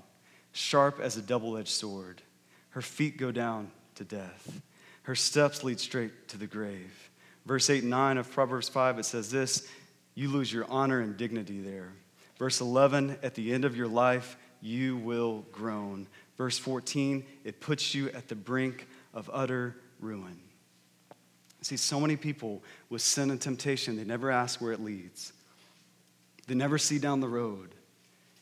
sharp 0.52 1.00
as 1.00 1.16
a 1.16 1.22
double 1.22 1.56
edged 1.56 1.68
sword. 1.68 2.22
Her 2.70 2.82
feet 2.82 3.16
go 3.16 3.30
down 3.32 3.70
to 3.96 4.04
death. 4.04 4.62
Her 5.02 5.14
steps 5.14 5.64
lead 5.64 5.80
straight 5.80 6.28
to 6.28 6.38
the 6.38 6.46
grave. 6.46 7.10
Verse 7.46 7.68
8 7.68 7.82
and 7.82 7.90
9 7.90 8.18
of 8.18 8.30
Proverbs 8.30 8.68
5, 8.68 8.98
it 8.98 9.04
says 9.04 9.30
this 9.30 9.66
You 10.14 10.30
lose 10.30 10.52
your 10.52 10.64
honor 10.68 11.00
and 11.00 11.16
dignity 11.16 11.60
there. 11.60 11.92
Verse 12.38 12.60
11, 12.60 13.18
at 13.22 13.34
the 13.34 13.52
end 13.52 13.64
of 13.64 13.76
your 13.76 13.86
life, 13.86 14.36
you 14.60 14.96
will 14.96 15.44
groan. 15.52 16.06
Verse 16.36 16.58
14, 16.58 17.24
it 17.44 17.60
puts 17.60 17.94
you 17.94 18.10
at 18.10 18.28
the 18.28 18.34
brink 18.34 18.88
of 19.12 19.30
utter 19.32 19.76
ruin. 20.00 20.40
See, 21.62 21.76
so 21.76 22.00
many 22.00 22.16
people 22.16 22.62
with 22.90 23.00
sin 23.00 23.30
and 23.30 23.40
temptation, 23.40 23.96
they 23.96 24.04
never 24.04 24.30
ask 24.30 24.60
where 24.60 24.72
it 24.72 24.80
leads. 24.80 25.32
They 26.46 26.54
never 26.54 26.76
see 26.76 26.98
down 26.98 27.20
the 27.20 27.28
road. 27.28 27.74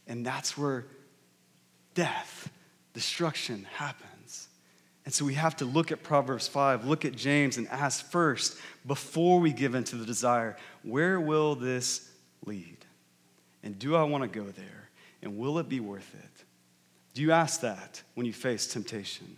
And 0.06 0.26
that's 0.26 0.58
where 0.58 0.86
death, 1.94 2.50
destruction 2.94 3.66
happens. 3.74 4.11
And 5.04 5.12
so 5.12 5.24
we 5.24 5.34
have 5.34 5.56
to 5.56 5.64
look 5.64 5.90
at 5.90 6.02
Proverbs 6.02 6.46
5, 6.46 6.86
look 6.86 7.04
at 7.04 7.14
James, 7.16 7.56
and 7.56 7.66
ask 7.68 8.08
first, 8.10 8.56
before 8.86 9.40
we 9.40 9.52
give 9.52 9.74
into 9.74 9.96
the 9.96 10.06
desire, 10.06 10.56
where 10.84 11.20
will 11.20 11.54
this 11.54 12.08
lead? 12.46 12.76
And 13.64 13.78
do 13.78 13.96
I 13.96 14.04
want 14.04 14.22
to 14.22 14.28
go 14.28 14.46
there? 14.50 14.88
And 15.22 15.38
will 15.38 15.58
it 15.58 15.68
be 15.68 15.80
worth 15.80 16.14
it? 16.14 16.44
Do 17.14 17.22
you 17.22 17.32
ask 17.32 17.60
that 17.60 18.02
when 18.14 18.26
you 18.26 18.32
face 18.32 18.66
temptation? 18.66 19.36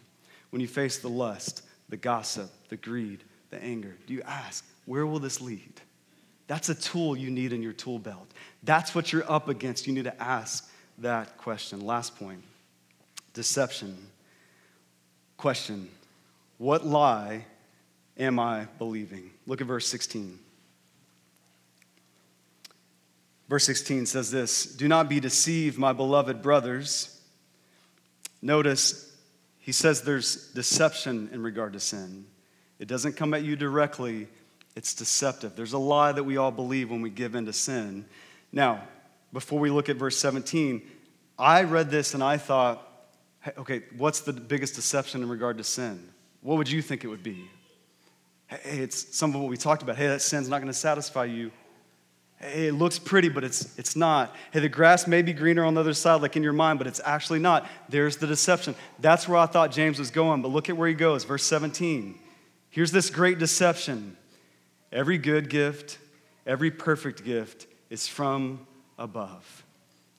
When 0.50 0.60
you 0.60 0.68
face 0.68 0.98
the 0.98 1.08
lust, 1.08 1.62
the 1.88 1.96
gossip, 1.96 2.50
the 2.68 2.76
greed, 2.76 3.24
the 3.50 3.62
anger? 3.62 3.96
Do 4.06 4.14
you 4.14 4.22
ask, 4.22 4.64
where 4.86 5.06
will 5.06 5.18
this 5.18 5.40
lead? 5.40 5.80
That's 6.46 6.68
a 6.68 6.74
tool 6.74 7.16
you 7.16 7.30
need 7.30 7.52
in 7.52 7.62
your 7.62 7.72
tool 7.72 7.98
belt. 7.98 8.30
That's 8.62 8.94
what 8.94 9.12
you're 9.12 9.30
up 9.30 9.48
against. 9.48 9.86
You 9.86 9.94
need 9.94 10.04
to 10.04 10.22
ask 10.22 10.70
that 10.98 11.38
question. 11.38 11.80
Last 11.80 12.16
point 12.16 12.42
deception. 13.32 13.96
Question 15.36 15.88
What 16.58 16.86
lie 16.86 17.44
am 18.18 18.38
I 18.38 18.66
believing? 18.78 19.30
Look 19.46 19.60
at 19.60 19.66
verse 19.66 19.86
16. 19.86 20.38
Verse 23.48 23.64
16 23.64 24.06
says 24.06 24.30
this 24.30 24.64
Do 24.64 24.88
not 24.88 25.08
be 25.08 25.20
deceived, 25.20 25.78
my 25.78 25.92
beloved 25.92 26.42
brothers. 26.42 27.20
Notice 28.40 29.10
he 29.58 29.72
says 29.72 30.02
there's 30.02 30.48
deception 30.52 31.30
in 31.32 31.42
regard 31.42 31.72
to 31.72 31.80
sin. 31.80 32.26
It 32.78 32.88
doesn't 32.88 33.14
come 33.14 33.32
at 33.32 33.42
you 33.42 33.56
directly, 33.56 34.28
it's 34.76 34.94
deceptive. 34.94 35.56
There's 35.56 35.72
a 35.72 35.78
lie 35.78 36.12
that 36.12 36.24
we 36.24 36.36
all 36.36 36.50
believe 36.50 36.90
when 36.90 37.00
we 37.00 37.10
give 37.10 37.34
in 37.34 37.46
to 37.46 37.52
sin. 37.52 38.04
Now, 38.52 38.82
before 39.32 39.58
we 39.58 39.70
look 39.70 39.88
at 39.88 39.96
verse 39.96 40.18
17, 40.18 40.82
I 41.38 41.62
read 41.62 41.90
this 41.90 42.14
and 42.14 42.22
I 42.22 42.36
thought, 42.36 42.86
okay, 43.58 43.82
what's 43.96 44.20
the 44.20 44.32
biggest 44.32 44.74
deception 44.74 45.22
in 45.22 45.28
regard 45.28 45.58
to 45.58 45.64
sin? 45.64 46.08
What 46.40 46.58
would 46.58 46.70
you 46.70 46.82
think 46.82 47.04
it 47.04 47.08
would 47.08 47.22
be? 47.22 47.48
Hey, 48.46 48.78
it's 48.78 49.16
some 49.16 49.34
of 49.34 49.40
what 49.40 49.50
we 49.50 49.56
talked 49.56 49.82
about. 49.82 49.96
Hey, 49.96 50.06
that 50.08 50.22
sin's 50.22 50.48
not 50.48 50.58
going 50.58 50.72
to 50.72 50.78
satisfy 50.78 51.24
you. 51.24 51.50
Hey, 52.38 52.68
it 52.68 52.74
looks 52.74 52.98
pretty, 52.98 53.28
but 53.28 53.44
it's, 53.44 53.78
it's 53.78 53.96
not. 53.96 54.34
Hey, 54.52 54.60
the 54.60 54.68
grass 54.68 55.06
may 55.06 55.22
be 55.22 55.32
greener 55.32 55.64
on 55.64 55.74
the 55.74 55.80
other 55.80 55.94
side, 55.94 56.20
like 56.20 56.36
in 56.36 56.42
your 56.42 56.52
mind, 56.52 56.78
but 56.78 56.86
it's 56.86 57.00
actually 57.04 57.38
not. 57.38 57.66
There's 57.88 58.18
the 58.18 58.26
deception. 58.26 58.74
That's 58.98 59.28
where 59.28 59.38
I 59.38 59.46
thought 59.46 59.70
James 59.70 59.98
was 59.98 60.10
going, 60.10 60.42
but 60.42 60.48
look 60.48 60.68
at 60.68 60.76
where 60.76 60.88
he 60.88 60.94
goes. 60.94 61.24
Verse 61.24 61.44
17. 61.44 62.18
Here's 62.70 62.90
this 62.90 63.08
great 63.08 63.38
deception 63.38 64.16
every 64.92 65.18
good 65.18 65.48
gift, 65.48 65.98
every 66.46 66.70
perfect 66.70 67.24
gift 67.24 67.66
is 67.88 68.06
from 68.06 68.66
above. 68.98 69.63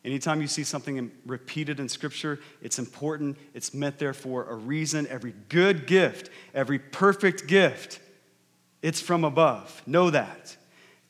Anytime 0.06 0.40
you 0.40 0.48
see 0.48 0.64
something 0.64 1.12
repeated 1.26 1.80
in 1.80 1.90
Scripture, 1.90 2.40
it's 2.62 2.78
important. 2.78 3.38
It's 3.56 3.74
meant 3.74 3.98
there 3.98 4.14
for 4.14 4.46
a 4.46 4.54
reason. 4.54 5.08
Every 5.08 5.34
good 5.50 5.88
gift, 5.88 6.30
every 6.54 6.78
perfect 6.78 7.48
gift, 7.48 8.00
it's 8.84 9.02
from 9.02 9.24
above. 9.24 9.82
Know 9.88 10.12
that. 10.12 10.56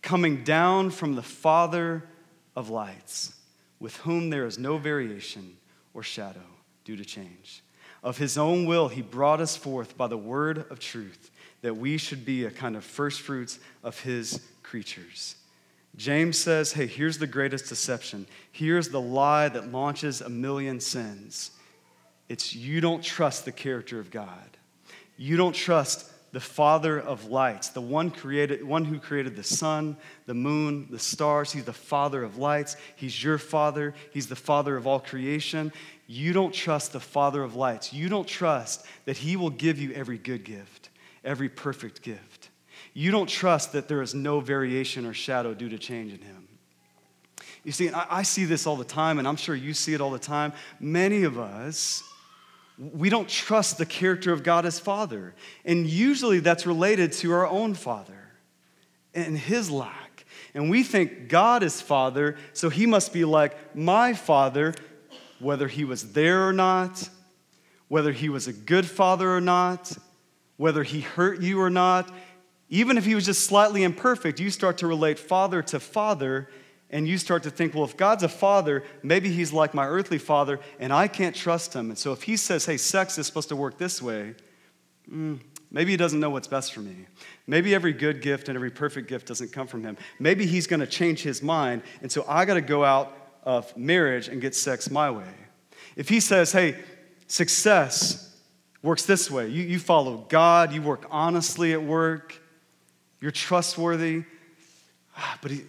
Coming 0.02 0.46
down 0.46 0.92
from 0.92 1.16
the 1.16 1.22
Father 1.22 2.06
of 2.56 2.70
lights, 2.70 3.36
with 3.82 3.98
whom 3.98 4.30
there 4.30 4.46
is 4.46 4.58
no 4.58 4.78
variation 4.78 5.58
or 5.94 6.02
shadow 6.02 6.40
due 6.86 6.96
to 6.96 7.04
change. 7.04 7.64
Of 8.02 8.18
his 8.18 8.38
own 8.38 8.66
will, 8.66 8.88
he 8.88 9.02
brought 9.02 9.42
us 9.42 9.58
forth 9.58 9.98
by 9.98 10.08
the 10.08 10.18
word 10.18 10.72
of 10.72 10.80
truth, 10.80 11.32
that 11.64 11.76
we 11.76 11.98
should 11.98 12.24
be 12.24 12.46
a 12.46 12.52
kind 12.52 12.78
of 12.78 12.86
first 12.86 13.20
fruits 13.20 13.60
of 13.84 14.00
his 14.00 14.40
creatures. 14.64 15.36
James 15.98 16.38
says, 16.38 16.74
hey, 16.74 16.88
here's 16.88 17.18
the 17.18 17.28
greatest 17.28 17.70
deception. 17.70 18.28
Here's 18.52 18.90
the 18.90 19.02
lie 19.02 19.48
that 19.50 19.72
launches 19.72 20.22
a 20.22 20.30
million 20.30 20.80
sins. 20.80 21.52
It's 22.28 22.56
you 22.56 22.82
don't 22.82 23.04
trust 23.04 23.46
the 23.46 23.52
character 23.52 24.00
of 24.00 24.12
God. 24.12 24.58
You 25.18 25.38
don't 25.38 25.54
trust 25.54 26.12
the 26.34 26.42
Father 26.42 27.00
of 27.00 27.30
lights, 27.30 27.70
the 27.70 27.80
one, 27.80 28.12
created, 28.12 28.62
one 28.62 28.84
who 28.84 29.00
created 29.00 29.38
the 29.38 29.44
sun, 29.44 29.96
the 30.26 30.34
moon, 30.34 30.86
the 30.90 31.00
stars. 31.00 31.54
He's 31.54 31.64
the 31.64 31.72
Father 31.72 32.26
of 32.26 32.38
lights. 32.38 32.76
He's 32.98 33.24
your 33.24 33.38
Father. 33.38 33.94
He's 34.12 34.28
the 34.28 34.36
Father 34.36 34.76
of 34.76 34.86
all 34.86 35.00
creation. 35.00 35.72
You 36.08 36.34
don't 36.34 36.54
trust 36.54 36.92
the 36.92 37.00
Father 37.00 37.42
of 37.42 37.56
lights. 37.56 37.94
You 37.94 38.10
don't 38.10 38.28
trust 38.28 38.86
that 39.06 39.16
He 39.16 39.38
will 39.38 39.50
give 39.50 39.80
you 39.80 39.94
every 39.94 40.18
good 40.18 40.44
gift, 40.44 40.90
every 41.24 41.48
perfect 41.48 42.02
gift. 42.02 42.35
You 42.98 43.12
don't 43.12 43.28
trust 43.28 43.74
that 43.74 43.90
there 43.90 44.02
is 44.02 44.16
no 44.16 44.40
variation 44.40 45.06
or 45.06 45.14
shadow 45.14 45.54
due 45.54 45.68
to 45.68 45.78
change 45.78 46.14
in 46.14 46.22
Him. 46.22 46.48
You 47.66 47.74
see, 47.74 47.90
I, 47.90 48.24
see 48.24 48.46
this 48.46 48.66
all 48.66 48.78
the 48.78 48.86
time, 48.86 49.20
and 49.20 49.28
I'm 49.28 49.36
sure 49.36 49.54
you 49.54 49.74
see 49.74 49.94
it 49.94 50.00
all 50.00 50.12
the 50.12 50.18
time. 50.18 50.54
Many 50.80 51.24
of 51.24 51.38
us, 51.38 52.04
we 52.78 53.10
don't 53.10 53.28
trust 53.28 53.78
the 53.78 53.86
character 53.86 54.32
of 54.32 54.44
God 54.44 54.66
as 54.66 54.80
Father. 54.80 55.34
And 55.66 55.86
usually 55.86 56.40
that's 56.40 56.66
related 56.66 57.12
to 57.14 57.34
our 57.34 57.46
own 57.46 57.74
Father 57.74 58.32
and 59.14 59.38
His 59.38 59.70
lack. 59.70 60.26
And 60.54 60.70
we 60.70 60.84
think 60.84 61.28
God 61.28 61.64
is 61.64 61.82
Father, 61.82 62.38
so 62.54 62.70
He 62.70 62.86
must 62.86 63.12
be 63.12 63.26
like 63.26 63.76
my 63.76 64.14
Father, 64.14 64.74
whether 65.40 65.68
He 65.68 65.84
was 65.84 66.14
there 66.14 66.48
or 66.48 66.54
not, 66.54 67.10
whether 67.90 68.14
He 68.14 68.30
was 68.30 68.48
a 68.48 68.54
good 68.54 68.86
Father 68.86 69.30
or 69.30 69.42
not, 69.42 69.92
whether 70.56 70.84
He 70.84 71.02
hurt 71.02 71.42
you 71.42 71.60
or 71.60 71.70
not. 71.70 72.10
Even 72.70 72.98
if 72.98 73.06
He 73.06 73.16
was 73.16 73.26
just 73.26 73.46
slightly 73.46 73.84
imperfect, 73.84 74.40
you 74.40 74.50
start 74.50 74.78
to 74.80 74.88
relate 74.88 75.20
Father 75.20 75.62
to 75.64 75.80
Father 75.80 76.50
and 76.90 77.08
you 77.08 77.18
start 77.18 77.44
to 77.44 77.50
think, 77.50 77.74
well, 77.74 77.84
if 77.84 77.98
God's 77.98 78.24
a 78.24 78.30
father, 78.30 78.84
maybe 79.02 79.30
he's 79.30 79.52
like 79.52 79.74
my 79.74 79.88
earthly 79.88 80.18
father, 80.18 80.60
and 80.80 80.94
I 80.94 81.08
can't 81.08 81.36
trust 81.36 81.74
him. 81.74 81.90
And 81.90 81.98
so 81.98 82.12
if 82.12 82.24
he 82.24 82.38
says, 82.38 82.66
hey, 82.66 82.78
sex 82.78 83.18
is 83.18 83.26
supposed 83.28 83.50
to 83.50 83.56
work 83.56 83.78
this 83.78 84.02
way, 84.02 84.36
mm, 85.12 85.40
maybe 85.72 85.92
he 85.92 85.98
doesn't 85.98 86.20
know 86.20 86.30
what's 86.30 86.48
best 86.48 86.74
for 86.74 86.82
me. 86.82 87.08
Maybe 87.48 87.74
every 87.74 87.92
good 87.92 88.22
gift 88.22 88.50
and 88.50 88.56
every 88.56 88.70
perfect 88.70 89.10
gift 89.10 89.28
doesn't 89.28 89.52
come 89.52 89.68
from 89.68 89.84
him. 89.84 89.98
Maybe 90.20 90.46
he's 90.46 90.68
going 90.68 90.80
to 90.80 90.88
change 90.88 91.24
his 91.24 91.42
mind, 91.42 91.82
and 92.02 92.12
so 92.12 92.24
I 92.28 92.46
got 92.46 92.54
to 92.54 92.62
go 92.62 92.86
out 92.86 93.18
of 93.44 93.76
marriage 93.76 94.28
and 94.28 94.40
get 94.40 94.56
sex 94.56 94.90
my 94.90 95.10
way. 95.10 95.34
If 95.96 96.08
he 96.08 96.20
says, 96.20 96.52
hey, 96.52 96.82
success 97.28 98.38
works 98.84 99.06
this 99.06 99.32
way, 99.32 99.50
you, 99.50 99.64
you 99.64 99.80
follow 99.80 100.26
God, 100.30 100.72
you 100.72 100.82
work 100.82 101.08
honestly 101.10 101.74
at 101.74 101.82
work, 101.82 102.40
you're 103.26 103.32
trustworthy, 103.32 104.24
ah, 105.18 105.40
but 105.42 105.50
he, 105.50 105.64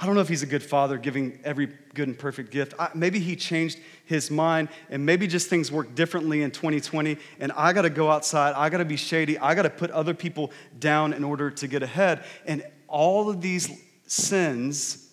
I 0.00 0.06
don't 0.06 0.14
know 0.14 0.22
if 0.22 0.28
he's 0.30 0.42
a 0.42 0.46
good 0.46 0.62
father 0.62 0.96
giving 0.96 1.38
every 1.44 1.66
good 1.92 2.08
and 2.08 2.18
perfect 2.18 2.50
gift. 2.50 2.72
I, 2.78 2.88
maybe 2.94 3.18
he 3.20 3.36
changed 3.36 3.78
his 4.06 4.30
mind 4.30 4.70
and 4.88 5.04
maybe 5.04 5.26
just 5.26 5.50
things 5.50 5.70
work 5.70 5.94
differently 5.94 6.40
in 6.40 6.50
2020 6.50 7.18
and 7.40 7.52
I 7.52 7.74
got 7.74 7.82
to 7.82 7.90
go 7.90 8.10
outside, 8.10 8.54
I 8.56 8.70
got 8.70 8.78
to 8.78 8.86
be 8.86 8.96
shady, 8.96 9.38
I 9.38 9.54
got 9.54 9.64
to 9.64 9.70
put 9.70 9.90
other 9.90 10.14
people 10.14 10.50
down 10.78 11.12
in 11.12 11.24
order 11.24 11.50
to 11.50 11.68
get 11.68 11.82
ahead. 11.82 12.24
And 12.46 12.64
all 12.88 13.28
of 13.28 13.42
these 13.42 13.68
sins 14.06 15.06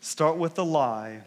start 0.00 0.38
with 0.38 0.54
the 0.54 0.64
lie 0.64 1.20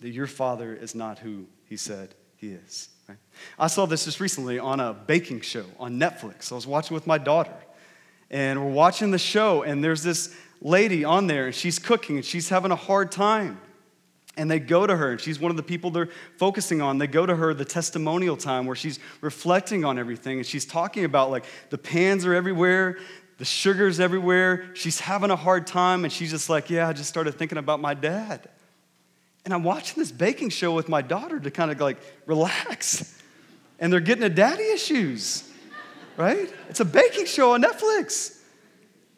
that 0.00 0.08
your 0.08 0.28
father 0.28 0.72
is 0.72 0.94
not 0.94 1.18
who 1.18 1.44
he 1.66 1.76
said 1.76 2.14
he 2.38 2.52
is. 2.52 2.88
Right? 3.06 3.18
I 3.58 3.66
saw 3.66 3.84
this 3.84 4.06
just 4.06 4.18
recently 4.18 4.58
on 4.58 4.80
a 4.80 4.94
baking 4.94 5.42
show 5.42 5.66
on 5.78 6.00
Netflix. 6.00 6.50
I 6.50 6.54
was 6.54 6.66
watching 6.66 6.94
with 6.94 7.06
my 7.06 7.18
daughter 7.18 7.52
and 8.30 8.64
we're 8.64 8.72
watching 8.72 9.10
the 9.10 9.18
show 9.18 9.62
and 9.62 9.82
there's 9.82 10.02
this 10.02 10.34
lady 10.60 11.04
on 11.04 11.26
there 11.26 11.46
and 11.46 11.54
she's 11.54 11.78
cooking 11.78 12.16
and 12.16 12.24
she's 12.24 12.48
having 12.48 12.70
a 12.70 12.76
hard 12.76 13.10
time. 13.10 13.60
And 14.36 14.50
they 14.50 14.60
go 14.60 14.86
to 14.86 14.96
her, 14.96 15.10
and 15.10 15.20
she's 15.20 15.40
one 15.40 15.50
of 15.50 15.56
the 15.56 15.62
people 15.62 15.90
they're 15.90 16.08
focusing 16.38 16.80
on. 16.80 16.98
They 16.98 17.08
go 17.08 17.26
to 17.26 17.34
her 17.34 17.52
the 17.52 17.64
testimonial 17.64 18.36
time 18.36 18.64
where 18.64 18.76
she's 18.76 18.98
reflecting 19.20 19.84
on 19.84 19.98
everything 19.98 20.38
and 20.38 20.46
she's 20.46 20.64
talking 20.64 21.04
about 21.04 21.30
like 21.30 21.44
the 21.68 21.76
pans 21.76 22.24
are 22.24 22.32
everywhere, 22.32 22.96
the 23.38 23.44
sugar's 23.44 23.98
everywhere. 23.98 24.70
She's 24.74 25.00
having 25.00 25.30
a 25.30 25.36
hard 25.36 25.66
time, 25.66 26.04
and 26.04 26.12
she's 26.12 26.30
just 26.30 26.48
like, 26.48 26.70
Yeah, 26.70 26.88
I 26.88 26.92
just 26.92 27.08
started 27.08 27.32
thinking 27.34 27.58
about 27.58 27.80
my 27.80 27.92
dad. 27.92 28.48
And 29.44 29.52
I'm 29.52 29.64
watching 29.64 30.00
this 30.00 30.12
baking 30.12 30.50
show 30.50 30.72
with 30.72 30.88
my 30.88 31.02
daughter 31.02 31.40
to 31.40 31.50
kind 31.50 31.70
of 31.70 31.80
like 31.80 31.98
relax. 32.26 33.18
And 33.78 33.92
they're 33.92 34.00
getting 34.00 34.22
to 34.22 34.28
daddy 34.28 34.64
issues, 34.64 35.49
right? 36.20 36.52
It's 36.68 36.80
a 36.80 36.84
baking 36.84 37.24
show 37.24 37.54
on 37.54 37.62
Netflix. 37.62 38.38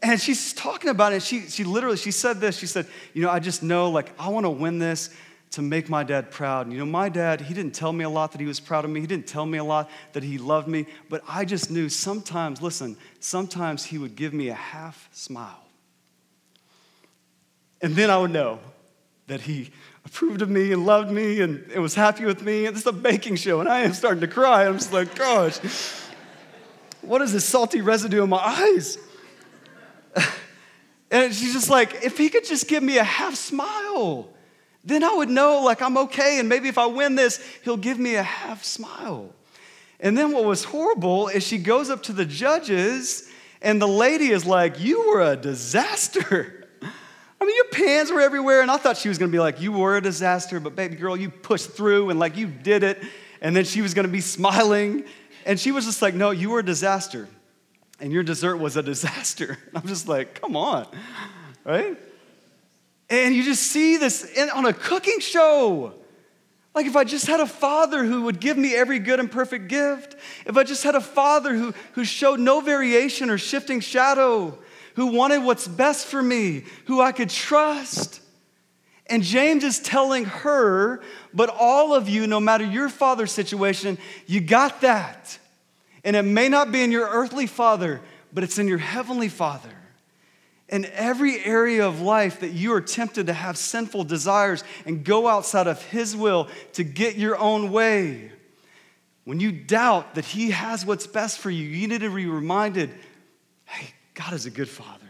And 0.03 0.21
she's 0.21 0.53
talking 0.53 0.89
about 0.89 1.13
it. 1.13 1.23
She, 1.23 1.41
she 1.41 1.65
literally, 1.65 1.97
she 1.97 2.13
said 2.13 2.41
this. 2.41 2.57
She 2.57 2.67
said, 2.67 2.87
you 3.13 3.23
know, 3.23 3.31
I 3.31 3.41
just 3.41 3.63
know, 3.63 3.91
like, 3.91 4.13
I 4.19 4.29
want 4.29 4.47
to 4.47 4.51
win 4.51 4.79
this 4.79 5.11
to 5.53 5.63
make 5.63 5.89
my 5.89 6.05
dad 6.05 6.31
proud. 6.31 6.67
And, 6.67 6.73
you 6.73 6.79
know, 6.79 6.87
my 6.87 7.09
dad, 7.09 7.41
he 7.41 7.55
didn't 7.55 7.75
tell 7.75 7.93
me 7.93 8.05
a 8.05 8.09
lot 8.09 8.33
that 8.33 8.41
he 8.41 8.47
was 8.47 8.61
proud 8.61 8.85
of 8.85 8.91
me. 8.91 9.01
He 9.01 9.07
didn't 9.07 9.27
tell 9.27 9.45
me 9.45 9.59
a 9.59 9.65
lot 9.65 9.91
that 10.13 10.23
he 10.23 10.39
loved 10.39 10.69
me. 10.69 10.87
But 11.09 11.23
I 11.29 11.45
just 11.45 11.71
knew 11.71 11.89
sometimes, 11.89 12.63
listen, 12.63 12.97
sometimes 13.21 13.85
he 13.85 13.99
would 13.99 14.17
give 14.17 14.33
me 14.33 14.49
a 14.49 14.55
half 14.55 15.09
smile. 15.13 15.65
And 17.81 17.97
then 17.97 18.11
I 18.11 18.19
would 18.19 18.31
know 18.31 18.61
that 19.27 19.41
he 19.41 19.71
approved 20.05 20.41
of 20.43 20.49
me 20.49 20.73
and 20.73 20.87
loved 20.87 21.11
me 21.11 21.41
and, 21.41 21.69
and 21.73 21.83
was 21.83 21.95
happy 21.95 22.25
with 22.25 22.43
me. 22.43 22.67
And 22.67 22.77
this 22.77 22.83
is 22.83 22.87
a 22.87 22.93
baking 22.93 23.37
show, 23.37 23.61
and 23.61 23.69
I 23.69 23.81
am 23.81 23.93
starting 23.93 24.21
to 24.21 24.29
cry. 24.29 24.67
I'm 24.67 24.75
just 24.75 24.93
like, 24.93 25.15
gosh, 25.17 25.59
what 27.03 27.21
is 27.21 27.33
this 27.33 27.45
salty 27.45 27.81
residue 27.81 28.23
in 28.23 28.31
my 28.31 28.39
eyes? 28.39 28.99
and 31.11 31.35
she's 31.35 31.53
just 31.53 31.69
like, 31.69 32.03
if 32.05 32.17
he 32.17 32.29
could 32.29 32.45
just 32.45 32.69
give 32.69 32.83
me 32.83 32.99
a 32.99 33.05
half 33.05 33.35
smile, 33.35 34.29
then 34.85 35.05
I 35.05 35.15
would 35.15 35.29
know 35.29 35.63
like 35.63 35.83
I'm 35.83 35.97
okay. 35.99 36.39
And 36.39 36.49
maybe 36.49 36.69
if 36.69 36.79
I 36.79 36.87
win 36.87 37.15
this, 37.15 37.45
he'll 37.63 37.77
give 37.77 37.99
me 37.99 38.15
a 38.15 38.23
half 38.23 38.65
smile. 38.65 39.35
And 40.01 40.19
then 40.19 40.33
what 40.33 40.45
was 40.45 40.65
horrible 40.65 41.29
is 41.29 41.47
she 41.47 41.59
goes 41.59 41.89
up 41.89 42.03
to 42.05 42.13
the 42.13 42.25
judges, 42.25 43.29
and 43.61 43.81
the 43.81 43.87
lady 43.87 44.31
is 44.31 44.45
like, 44.45 44.81
You 44.81 45.09
were 45.09 45.23
a 45.23 45.37
disaster. 45.37 46.69
I 46.83 47.45
mean, 47.45 47.57
your 47.57 47.69
pants 47.71 48.11
were 48.11 48.21
everywhere, 48.21 48.63
and 48.63 48.71
I 48.71 48.77
thought 48.77 48.97
she 48.97 49.09
was 49.09 49.19
gonna 49.19 49.31
be 49.31 49.39
like, 49.39 49.61
You 49.61 49.71
were 49.71 49.97
a 49.97 50.01
disaster, 50.01 50.59
but 50.59 50.75
baby 50.75 50.97
girl, 50.97 51.17
you 51.17 51.31
pushed 51.31 51.71
through 51.71 52.11
and 52.11 52.19
like 52.19 52.37
you 52.37 52.49
did 52.49 52.83
it. 52.83 53.03
And 53.41 53.55
then 53.55 53.65
she 53.65 53.81
was 53.81 53.95
gonna 53.95 54.09
be 54.09 54.21
smiling, 54.21 55.05
and 55.47 55.59
she 55.59 55.73
was 55.73 55.85
just 55.85 56.03
like, 56.03 56.15
No, 56.15 56.31
you 56.31 56.51
were 56.51 56.61
a 56.61 56.65
disaster 56.65 57.29
and 58.03 58.13
your 58.13 58.25
dessert 58.25 58.57
was 58.57 58.77
a 58.77 58.83
disaster. 58.83 59.57
I'm 59.75 59.87
just 59.87 60.09
like, 60.09 60.41
come 60.41 60.57
on, 60.57 60.87
right? 61.65 61.97
And 63.09 63.35
you 63.35 63.45
just 63.45 63.63
see 63.63 63.97
this 63.97 64.25
in, 64.25 64.51
on 64.51 64.67
a 64.67 64.73
cooking 64.73 65.21
show. 65.21 65.95
Like, 66.75 66.87
if 66.87 66.97
I 66.97 67.05
just 67.05 67.27
had 67.27 67.39
a 67.39 67.47
father 67.47 68.03
who 68.05 68.23
would 68.23 68.41
give 68.41 68.57
me 68.57 68.75
every 68.75 68.99
good 68.99 69.21
and 69.21 69.31
perfect 69.31 69.69
gift, 69.69 70.17
if 70.47 70.57
I 70.57 70.65
just 70.65 70.83
had 70.83 70.95
a 70.95 71.01
father 71.01 71.55
who, 71.55 71.75
who 71.93 72.05
showed 72.05 72.41
no 72.41 72.61
variation 72.61 73.29
or 73.29 73.37
shifting 73.37 73.81
shadow, 73.81 74.59
who 74.95 75.09
wanted 75.09 75.45
what's 75.45 75.69
best 75.69 76.07
for 76.07 76.23
me, 76.23 76.65
who 76.87 77.01
I 77.01 77.13
could 77.13 77.31
trust. 77.31 78.22
And 79.13 79.23
James 79.23 79.63
is 79.63 79.79
telling 79.79 80.25
her, 80.25 81.03
but 81.35 81.51
all 81.51 81.95
of 81.95 82.09
you, 82.09 82.27
no 82.27 82.41
matter 82.41 82.65
your 82.65 82.89
father's 82.89 83.31
situation, 83.31 83.99
you 84.27 84.41
got 84.41 84.81
that. 84.81 85.39
And 86.03 86.17
it 86.17 86.23
may 86.23 86.49
not 86.49 86.73
be 86.73 86.83
in 86.83 86.91
your 86.91 87.07
earthly 87.07 87.47
father, 87.47 88.01
but 88.33 88.43
it's 88.43 88.59
in 88.59 88.69
your 88.69 88.79
heavenly 88.79 89.29
father. 89.29 89.69
In 90.71 90.87
every 90.95 91.45
area 91.45 91.87
of 91.87 92.01
life 92.01 92.41
that 92.41 92.53
you 92.53 92.73
are 92.73 92.81
tempted 92.81 93.27
to 93.27 93.35
have 93.35 93.59
sinful 93.59 94.05
desires 94.05 94.65
and 94.87 95.05
go 95.05 95.29
outside 95.29 95.67
of 95.67 95.83
his 95.83 96.17
will 96.17 96.49
to 96.73 96.83
get 96.83 97.17
your 97.17 97.37
own 97.37 97.71
way, 97.71 98.33
when 99.25 99.41
you 99.41 99.53
doubt 99.53 100.15
that 100.15 100.25
he 100.25 100.53
has 100.53 100.87
what's 100.87 101.07
best 101.07 101.39
for 101.39 101.51
you, 101.51 101.69
you 101.69 101.87
need 101.87 102.01
to 102.01 102.15
be 102.15 102.25
reminded 102.25 102.89
hey, 103.67 103.93
God 104.15 104.33
is 104.33 104.47
a 104.47 104.51
good 104.51 104.71
father. 104.71 105.05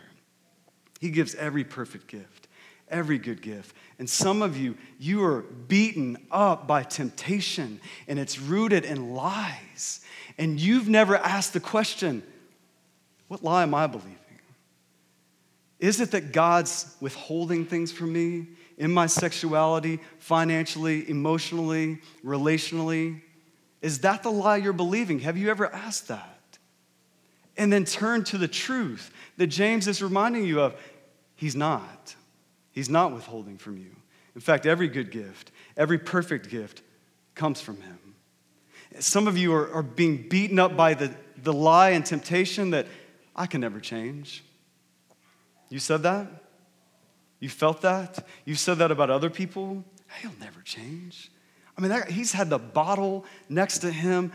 He 0.98 1.10
gives 1.10 1.36
every 1.36 1.62
perfect 1.62 2.08
gift, 2.08 2.48
every 2.88 3.18
good 3.18 3.40
gift. 3.40 3.76
And 3.98 4.08
some 4.08 4.42
of 4.42 4.56
you, 4.56 4.76
you 4.98 5.24
are 5.24 5.42
beaten 5.42 6.18
up 6.30 6.66
by 6.66 6.82
temptation, 6.82 7.80
and 8.08 8.18
it's 8.18 8.38
rooted 8.38 8.84
in 8.84 9.14
lies 9.14 10.00
and 10.38 10.60
you've 10.60 10.88
never 10.88 11.16
asked 11.16 11.52
the 11.52 11.60
question, 11.60 12.22
what 13.28 13.42
lie 13.42 13.62
am 13.62 13.74
I 13.74 13.86
believing? 13.86 14.16
Is 15.78 16.00
it 16.00 16.12
that 16.12 16.32
God's 16.32 16.94
withholding 17.00 17.66
things 17.66 17.90
from 17.90 18.12
me 18.12 18.46
in 18.78 18.92
my 18.92 19.06
sexuality, 19.06 20.00
financially, 20.18 21.08
emotionally, 21.10 21.98
relationally? 22.24 23.20
Is 23.80 24.00
that 24.00 24.22
the 24.22 24.30
lie 24.30 24.56
you're 24.56 24.72
believing? 24.72 25.20
Have 25.20 25.36
you 25.36 25.50
ever 25.50 25.72
asked 25.72 26.08
that? 26.08 26.38
And 27.56 27.72
then 27.72 27.84
turn 27.84 28.24
to 28.24 28.38
the 28.38 28.48
truth 28.48 29.12
that 29.36 29.48
James 29.48 29.88
is 29.88 30.02
reminding 30.02 30.44
you 30.44 30.60
of. 30.60 30.74
He's 31.34 31.56
not. 31.56 32.14
He's 32.72 32.88
not 32.88 33.12
withholding 33.12 33.58
from 33.58 33.78
you. 33.78 33.94
In 34.34 34.40
fact, 34.40 34.66
every 34.66 34.88
good 34.88 35.10
gift, 35.10 35.52
every 35.76 35.98
perfect 35.98 36.48
gift 36.48 36.82
comes 37.34 37.60
from 37.60 37.80
him. 37.80 37.98
Some 38.98 39.28
of 39.28 39.38
you 39.38 39.54
are, 39.54 39.72
are 39.72 39.82
being 39.82 40.28
beaten 40.28 40.58
up 40.58 40.76
by 40.76 40.94
the, 40.94 41.14
the 41.36 41.52
lie 41.52 41.90
and 41.90 42.04
temptation 42.04 42.70
that 42.70 42.86
I 43.36 43.46
can 43.46 43.60
never 43.60 43.80
change. 43.80 44.44
You 45.68 45.78
said 45.78 46.02
that? 46.02 46.26
You 47.40 47.48
felt 47.48 47.82
that? 47.82 48.26
You 48.44 48.54
said 48.54 48.78
that 48.78 48.90
about 48.90 49.10
other 49.10 49.30
people? 49.30 49.84
He'll 50.20 50.30
never 50.40 50.60
change. 50.60 51.30
I 51.76 51.80
mean, 51.80 51.90
that, 51.90 52.10
he's 52.10 52.32
had 52.32 52.50
the 52.50 52.58
bottle 52.58 53.24
next 53.48 53.78
to 53.78 53.90
him 53.90 54.32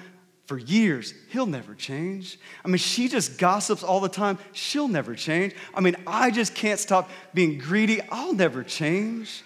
for 0.48 0.58
years. 0.58 1.14
He'll 1.30 1.46
never 1.46 1.76
change. 1.76 2.40
I 2.64 2.70
mean, 2.70 2.78
she 2.78 3.10
just 3.10 3.38
gossips 3.38 3.84
all 3.84 4.00
the 4.00 4.10
time. 4.10 4.40
She'll 4.54 4.88
never 4.88 5.14
change. 5.14 5.54
I 5.76 5.82
mean, 5.82 5.98
I 6.08 6.32
just 6.32 6.56
can't 6.56 6.80
stop 6.80 7.10
being 7.34 7.60
greedy. 7.60 8.02
I'll 8.10 8.34
never 8.34 8.64
change. 8.64 9.44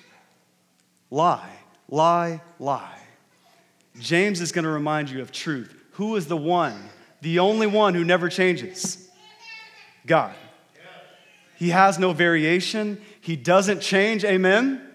Lie, 1.10 1.52
lie, 1.90 2.42
lie. 2.60 3.00
James 4.00 4.40
is 4.40 4.52
going 4.52 4.64
to 4.64 4.72
remind 4.72 5.10
you 5.10 5.22
of 5.22 5.32
truth. 5.32 5.76
Who 5.94 6.16
is 6.16 6.28
the 6.28 6.38
one, 6.38 6.90
the 7.22 7.40
only 7.40 7.68
one 7.68 7.96
who 7.96 8.06
never 8.06 8.30
changes? 8.30 9.10
God. 10.06 10.34
He 11.58 11.70
has 11.70 12.00
no 12.00 12.14
variation, 12.14 13.02
He 13.20 13.36
doesn't 13.36 13.82
change. 13.82 14.24
Amen? 14.24 14.88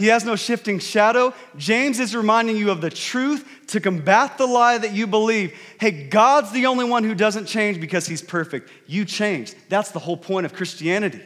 He 0.00 0.06
has 0.06 0.24
no 0.24 0.34
shifting 0.34 0.78
shadow. 0.78 1.34
James 1.58 2.00
is 2.00 2.16
reminding 2.16 2.56
you 2.56 2.70
of 2.70 2.80
the 2.80 2.88
truth 2.88 3.46
to 3.66 3.80
combat 3.80 4.38
the 4.38 4.46
lie 4.46 4.78
that 4.78 4.94
you 4.94 5.06
believe. 5.06 5.54
Hey, 5.78 5.90
God's 5.90 6.52
the 6.52 6.64
only 6.64 6.86
one 6.86 7.04
who 7.04 7.14
doesn't 7.14 7.44
change 7.44 7.78
because 7.78 8.06
he's 8.06 8.22
perfect. 8.22 8.70
You 8.86 9.04
changed. 9.04 9.56
That's 9.68 9.90
the 9.90 9.98
whole 9.98 10.16
point 10.16 10.46
of 10.46 10.54
Christianity. 10.54 11.20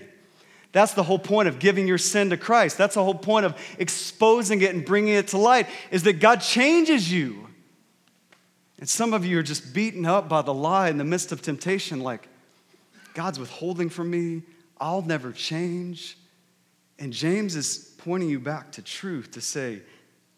That's 0.73 0.93
the 0.93 1.05
whole 1.05 1.21
point 1.21 1.47
of 1.47 1.61
giving 1.61 1.87
your 1.87 1.99
sin 1.99 2.31
to 2.31 2.37
Christ. 2.37 2.77
That's 2.77 2.97
the 2.97 3.05
whole 3.05 3.15
point 3.15 3.47
of 3.47 3.57
exposing 3.79 4.61
it 4.61 4.75
and 4.75 4.85
bringing 4.85 5.15
it 5.15 5.29
to 5.29 5.39
light 5.39 5.69
is 5.93 6.03
that 6.03 6.15
God 6.15 6.41
changes 6.41 7.13
you. 7.13 7.47
And 8.81 8.89
some 8.89 9.15
of 9.15 9.25
you 9.25 9.39
are 9.39 9.45
just 9.45 9.73
beaten 9.73 10.05
up 10.05 10.29
by 10.29 10.43
the 10.43 10.53
lie 10.53 10.89
in 10.89 10.99
the 10.99 11.05
midst 11.05 11.31
of 11.31 11.43
temptation 11.43 12.01
like 12.01 12.29
God's 13.15 13.39
withholding 13.39 13.89
from 13.89 14.11
me. 14.11 14.43
I'll 14.81 15.03
never 15.03 15.31
change. 15.31 16.19
And 17.05 17.13
James 17.13 17.55
is 17.55 17.93
pointing 17.99 18.31
you 18.31 18.41
back 18.41 18.73
to 18.73 18.83
truth 18.83 19.33
to 19.33 19.43
say, 19.43 19.83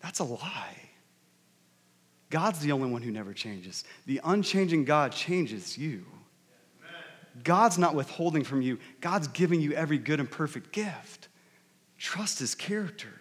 that's 0.00 0.18
a 0.18 0.24
lie. 0.24 0.76
God's 2.28 2.58
the 2.58 2.72
only 2.72 2.90
one 2.90 3.02
who 3.02 3.12
never 3.12 3.32
changes. 3.32 3.84
The 4.06 4.20
unchanging 4.24 4.84
God 4.84 5.12
changes 5.12 5.78
you. 5.78 6.04
God's 7.44 7.78
not 7.78 7.94
withholding 7.94 8.42
from 8.42 8.62
you, 8.62 8.80
God's 9.00 9.28
giving 9.28 9.60
you 9.60 9.74
every 9.74 9.96
good 9.96 10.18
and 10.18 10.28
perfect 10.28 10.72
gift. 10.72 11.28
Trust 11.98 12.40
his 12.40 12.56
character. 12.56 13.12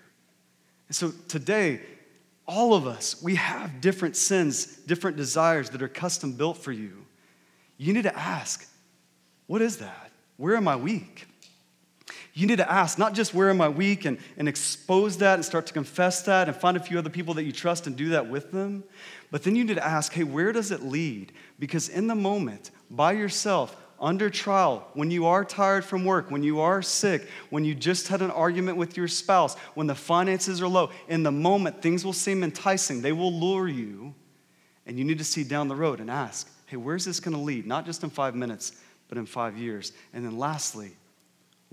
And 0.88 0.96
so 0.96 1.14
today, 1.28 1.82
all 2.48 2.74
of 2.74 2.88
us, 2.88 3.22
we 3.22 3.36
have 3.36 3.80
different 3.80 4.16
sins, 4.16 4.66
different 4.66 5.18
desires 5.18 5.70
that 5.70 5.84
are 5.84 5.88
custom 5.88 6.34
built 6.34 6.58
for 6.58 6.72
you. 6.72 7.06
You 7.78 7.94
need 7.94 8.06
to 8.06 8.18
ask, 8.18 8.68
what 9.46 9.62
is 9.62 9.78
that? 9.78 10.10
Where 10.38 10.56
am 10.56 10.68
I 10.68 10.78
weak? 10.78 11.28
You 12.38 12.48
need 12.48 12.58
to 12.58 12.70
ask, 12.70 13.00
not 13.00 13.14
just 13.14 13.34
where 13.34 13.50
am 13.50 13.62
I 13.62 13.70
weak 13.70 14.04
and, 14.04 14.18
and 14.38 14.50
expose 14.50 15.18
that 15.20 15.36
and 15.36 15.46
start 15.46 15.68
to 15.68 15.74
confess 15.74 16.22
that 16.24 16.50
and 16.50 16.56
find 16.56 16.76
a 16.76 16.82
few 16.82 17.00
other 17.00 17.10
people 17.10 17.34
that 17.36 17.46
you 17.46 17.54
trust 17.54 17.88
and 17.88 17.96
do 17.96 18.10
that 18.10 18.30
with 18.30 18.52
them, 18.52 18.84
but 19.32 19.44
then 19.44 19.56
you 19.56 19.64
need 19.64 19.76
to 19.76 19.86
ask, 19.86 20.12
hey, 20.12 20.26
where 20.26 20.52
does 20.52 20.70
it 20.70 20.84
lead? 20.84 21.32
Because 21.60 21.88
in 21.88 22.08
the 22.08 22.16
moment, 22.16 22.72
by 22.92 23.14
yourself, 23.14 23.82
under 24.02 24.30
trial, 24.30 24.86
when 24.96 25.12
you 25.12 25.26
are 25.28 25.46
tired 25.46 25.86
from 25.86 26.04
work, 26.04 26.30
when 26.30 26.44
you 26.44 26.60
are 26.60 26.82
sick, 26.82 27.26
when 27.52 27.64
you 27.64 27.74
just 27.74 28.10
had 28.10 28.22
an 28.22 28.32
argument 28.32 28.78
with 28.78 28.98
your 28.98 29.08
spouse, 29.08 29.56
when 29.74 29.88
the 29.88 29.96
finances 29.96 30.62
are 30.62 30.68
low, 30.68 30.92
in 31.08 31.24
the 31.24 31.32
moment, 31.32 31.82
things 31.82 32.04
will 32.04 32.12
seem 32.12 32.44
enticing. 32.44 33.02
They 33.02 33.14
will 33.14 33.32
lure 33.32 33.70
you. 33.70 34.14
And 34.86 35.00
you 35.00 35.06
need 35.06 35.20
to 35.20 35.24
see 35.24 35.46
down 35.46 35.70
the 35.70 35.76
road 35.76 36.02
and 36.02 36.12
ask, 36.12 36.52
hey, 36.66 36.76
where's 36.76 37.06
this 37.06 37.22
going 37.22 37.36
to 37.36 37.42
lead? 37.42 37.66
Not 37.66 37.86
just 37.86 38.04
in 38.04 38.10
five 38.10 38.36
minutes, 38.36 38.74
but 39.08 39.18
in 39.18 39.26
five 39.26 39.58
years. 39.58 39.94
And 40.14 40.26
then 40.26 40.38
lastly, 40.38 40.92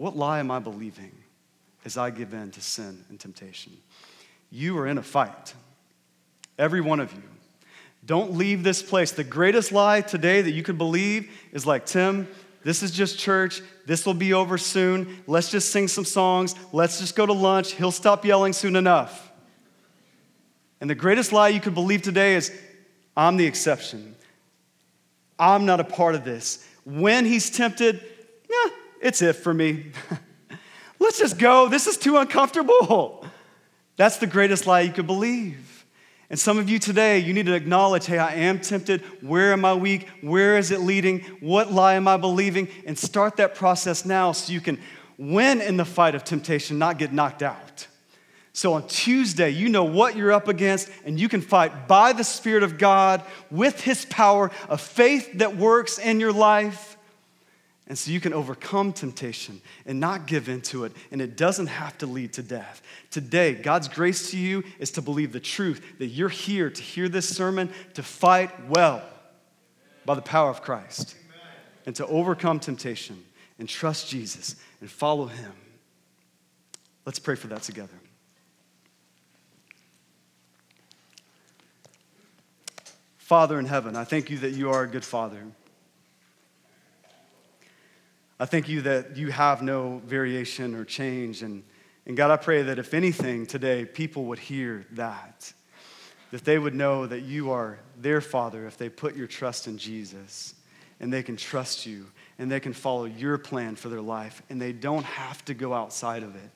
what 0.03 0.17
lie 0.17 0.41
am 0.41 0.51
I 0.51 0.59
believing 0.59 1.13
as 1.85 1.97
I 1.97 2.11
give 2.11 2.35
in 2.35 2.51
to 2.51 2.61
sin 2.61 3.05
and 3.09 3.21
temptation? 3.21 3.73
You 4.51 4.77
are 4.79 4.89
in 4.89 4.99
a 4.99 5.03
fight, 5.03 5.55
every 6.59 6.81
one 6.81 6.99
of 6.99 7.13
you. 7.13 7.23
Don't 8.05 8.33
leave 8.33 8.65
this 8.65 8.83
place. 8.83 9.13
The 9.13 9.23
greatest 9.23 9.71
lie 9.71 10.01
today 10.01 10.41
that 10.41 10.51
you 10.51 10.65
could 10.65 10.77
believe 10.77 11.31
is 11.53 11.67
like, 11.67 11.87
Tim, 11.87 12.27
this 12.65 12.83
is 12.83 12.91
just 12.91 13.17
church. 13.17 13.63
This 13.87 14.05
will 14.05 14.15
be 14.15 14.33
over 14.33 14.59
soon. 14.59 15.23
Let's 15.29 15.53
just 15.53 15.71
sing 15.71 15.87
some 15.87 16.05
songs. 16.05 16.57
Let's 16.73 16.99
just 16.99 17.15
go 17.15 17.25
to 17.25 17.33
lunch. 17.33 17.75
He'll 17.75 17.93
stop 17.93 18.25
yelling 18.25 18.55
soon 18.55 18.75
enough. 18.75 19.31
And 20.81 20.91
the 20.91 20.97
greatest 20.97 21.31
lie 21.31 21.51
you 21.51 21.61
could 21.61 21.75
believe 21.75 22.03
today 22.03 22.35
is, 22.35 22.51
I'm 23.17 23.37
the 23.37 23.47
exception. 23.47 24.17
I'm 25.39 25.65
not 25.65 25.79
a 25.79 25.85
part 25.85 26.17
of 26.17 26.25
this. 26.25 26.67
When 26.85 27.25
he's 27.25 27.51
tempted, 27.51 28.03
yeah, 28.51 28.71
it's 29.03 29.21
it 29.21 29.35
for 29.35 29.53
me. 29.53 29.93
Let's 30.99 31.19
just 31.19 31.37
go. 31.37 31.69
This 31.69 31.87
is 31.87 31.97
too 31.97 32.17
uncomfortable. 32.17 33.27
That's 33.97 34.19
the 34.19 34.27
greatest 34.27 34.67
lie 34.67 34.83
you 34.83 34.93
could 34.93 35.09
believe. 35.09 35.85
And 36.31 36.39
some 36.39 36.57
of 36.59 36.71
you 36.71 36.79
today, 36.79 37.19
you 37.19 37.35
need 37.35 37.47
to 37.47 37.55
acknowledge 37.55 38.07
hey, 38.07 38.19
I 38.19 38.35
am 38.35 38.61
tempted. 38.61 39.03
Where 39.21 39.53
am 39.53 39.65
I 39.65 39.75
weak? 39.75 40.09
Where 40.23 40.57
is 40.57 40.71
it 40.71 40.81
leading? 40.81 41.21
What 41.41 41.73
lie 41.73 41.95
am 41.95 42.09
I 42.09 42.17
believing? 42.17 42.69
And 42.87 42.97
start 42.97 43.37
that 43.37 43.55
process 43.55 44.07
now 44.07 44.33
so 44.33 44.53
you 44.53 44.61
can 44.61 44.79
win 45.19 45.61
in 45.61 45.77
the 45.77 45.85
fight 45.85 46.15
of 46.15 46.25
temptation, 46.25 46.79
not 46.79 46.97
get 46.97 47.13
knocked 47.13 47.43
out. 47.43 47.87
So 48.55 48.75
on 48.75 48.87
Tuesday, 48.87 49.51
you 49.51 49.69
know 49.69 49.85
what 49.85 50.15
you're 50.15 50.33
up 50.33 50.47
against, 50.47 50.91
and 51.05 51.19
you 51.19 51.29
can 51.29 51.41
fight 51.41 51.89
by 51.89 52.13
the 52.13 52.25
Spirit 52.25 52.63
of 52.63 52.79
God 52.79 53.23
with 53.51 53.81
His 53.81 54.05
power 54.05 54.51
of 54.69 54.81
faith 54.81 55.39
that 55.39 55.57
works 55.57 55.99
in 55.99 56.21
your 56.21 56.33
life 56.33 56.92
and 57.89 57.99
so 57.99 58.11
you 58.11 58.21
can 58.21 58.33
overcome 58.33 58.93
temptation 58.93 59.61
and 59.87 59.99
not 59.99 60.27
give 60.27 60.49
into 60.49 60.85
it, 60.85 60.93
and 61.11 61.21
it 61.21 61.37
doesn't 61.37 61.67
have 61.67 61.99
to 61.99 62.07
lead 62.07 62.33
to 62.35 62.43
death. 62.43 62.81
Today, 63.11 63.55
God's 63.55 63.89
grace 63.89 64.31
to 64.31 64.39
you 64.39 64.63
is 64.79 64.93
to 64.93 65.03
believe 65.03 65.33
the 65.33 65.41
truth 65.41 65.99
that 65.99 66.07
you're 66.07 66.29
here 66.29 66.71
to 66.71 66.83
hear 66.83 67.09
this 67.09 67.29
sermon, 67.29 67.71
to 67.95 68.03
fight 68.03 68.69
well 68.69 69.03
by 70.05 70.15
the 70.15 70.23
power 70.23 70.49
of 70.49 70.63
Christ, 70.63 71.17
and 71.85 71.95
to 71.97 72.07
overcome 72.07 72.61
temptation 72.61 73.23
and 73.59 73.69
trust 73.69 74.09
Jesus 74.09 74.57
and 74.81 74.91
follow 74.91 75.27
Him. 75.27 75.53
Let's 77.05 77.19
pray 77.19 77.35
for 77.35 77.49
that 77.49 77.63
together. 77.63 77.95
Father 83.19 83.59
in 83.59 83.67
heaven, 83.67 83.97
I 83.97 84.05
thank 84.05 84.31
you 84.31 84.39
that 84.39 84.51
you 84.51 84.71
are 84.71 84.83
a 84.83 84.89
good 84.89 85.05
Father. 85.05 85.43
I 88.43 88.45
thank 88.45 88.69
you 88.69 88.81
that 88.81 89.17
you 89.17 89.31
have 89.31 89.63
no 89.63 90.03
variation 90.05 90.75
or 90.75 90.85
change. 90.85 91.45
And, 91.45 91.63
and 92.07 92.17
God, 92.17 92.33
I 92.33 92.37
pray 92.37 92.63
that 92.63 92.77
if 92.77 92.93
anything 92.93 93.47
today, 93.47 93.85
people 93.85 94.25
would 94.25 94.41
hear 94.41 94.85
that, 94.91 95.53
that 96.33 96.45
they 96.45 96.59
would 96.59 96.75
know 96.75 97.07
that 97.07 97.21
you 97.21 97.53
are 97.53 97.79
their 97.97 98.21
Father 98.21 98.67
if 98.67 98.77
they 98.77 98.89
put 98.89 99.15
your 99.15 99.29
trust 99.29 99.69
in 99.69 99.79
Jesus 99.79 100.57
and 100.99 101.13
they 101.13 101.23
can 101.23 101.37
trust 101.37 101.87
you 101.87 102.07
and 102.37 102.51
they 102.51 102.59
can 102.59 102.73
follow 102.73 103.05
your 103.05 103.39
plan 103.39 103.77
for 103.77 103.89
their 103.89 104.01
life 104.01 104.43
and 104.51 104.61
they 104.61 104.73
don't 104.73 105.05
have 105.05 105.45
to 105.45 105.55
go 105.55 105.73
outside 105.73 106.25
of 106.25 106.35
it. 106.35 106.51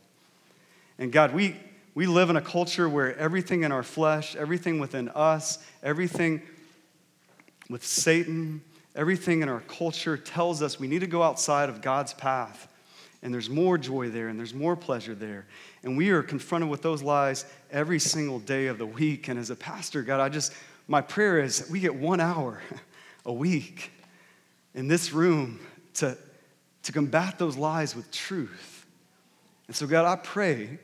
And 0.98 1.12
God, 1.12 1.32
we, 1.32 1.54
we 1.94 2.08
live 2.08 2.30
in 2.30 2.36
a 2.36 2.42
culture 2.42 2.88
where 2.88 3.16
everything 3.16 3.62
in 3.62 3.70
our 3.70 3.84
flesh, 3.84 4.34
everything 4.34 4.80
within 4.80 5.08
us, 5.10 5.64
everything 5.84 6.42
with 7.70 7.86
Satan, 7.86 8.60
Everything 8.96 9.42
in 9.42 9.48
our 9.50 9.60
culture 9.60 10.16
tells 10.16 10.62
us 10.62 10.80
we 10.80 10.88
need 10.88 11.00
to 11.00 11.06
go 11.06 11.22
outside 11.22 11.68
of 11.68 11.82
God's 11.82 12.14
path. 12.14 12.66
And 13.22 13.32
there's 13.32 13.50
more 13.50 13.76
joy 13.76 14.08
there 14.08 14.28
and 14.28 14.38
there's 14.38 14.54
more 14.54 14.74
pleasure 14.74 15.14
there. 15.14 15.46
And 15.82 15.96
we 15.98 16.10
are 16.10 16.22
confronted 16.22 16.70
with 16.70 16.80
those 16.80 17.02
lies 17.02 17.44
every 17.70 17.98
single 17.98 18.38
day 18.38 18.68
of 18.68 18.78
the 18.78 18.86
week. 18.86 19.28
And 19.28 19.38
as 19.38 19.50
a 19.50 19.56
pastor, 19.56 20.02
God, 20.02 20.20
I 20.20 20.30
just, 20.30 20.54
my 20.88 21.02
prayer 21.02 21.40
is 21.40 21.68
we 21.70 21.78
get 21.78 21.94
one 21.94 22.20
hour 22.20 22.62
a 23.26 23.32
week 23.32 23.90
in 24.74 24.88
this 24.88 25.12
room 25.12 25.60
to, 25.94 26.16
to 26.84 26.92
combat 26.92 27.38
those 27.38 27.56
lies 27.56 27.94
with 27.94 28.10
truth. 28.10 28.86
And 29.66 29.76
so, 29.76 29.86
God, 29.86 30.06
I 30.06 30.16
pray 30.16 30.78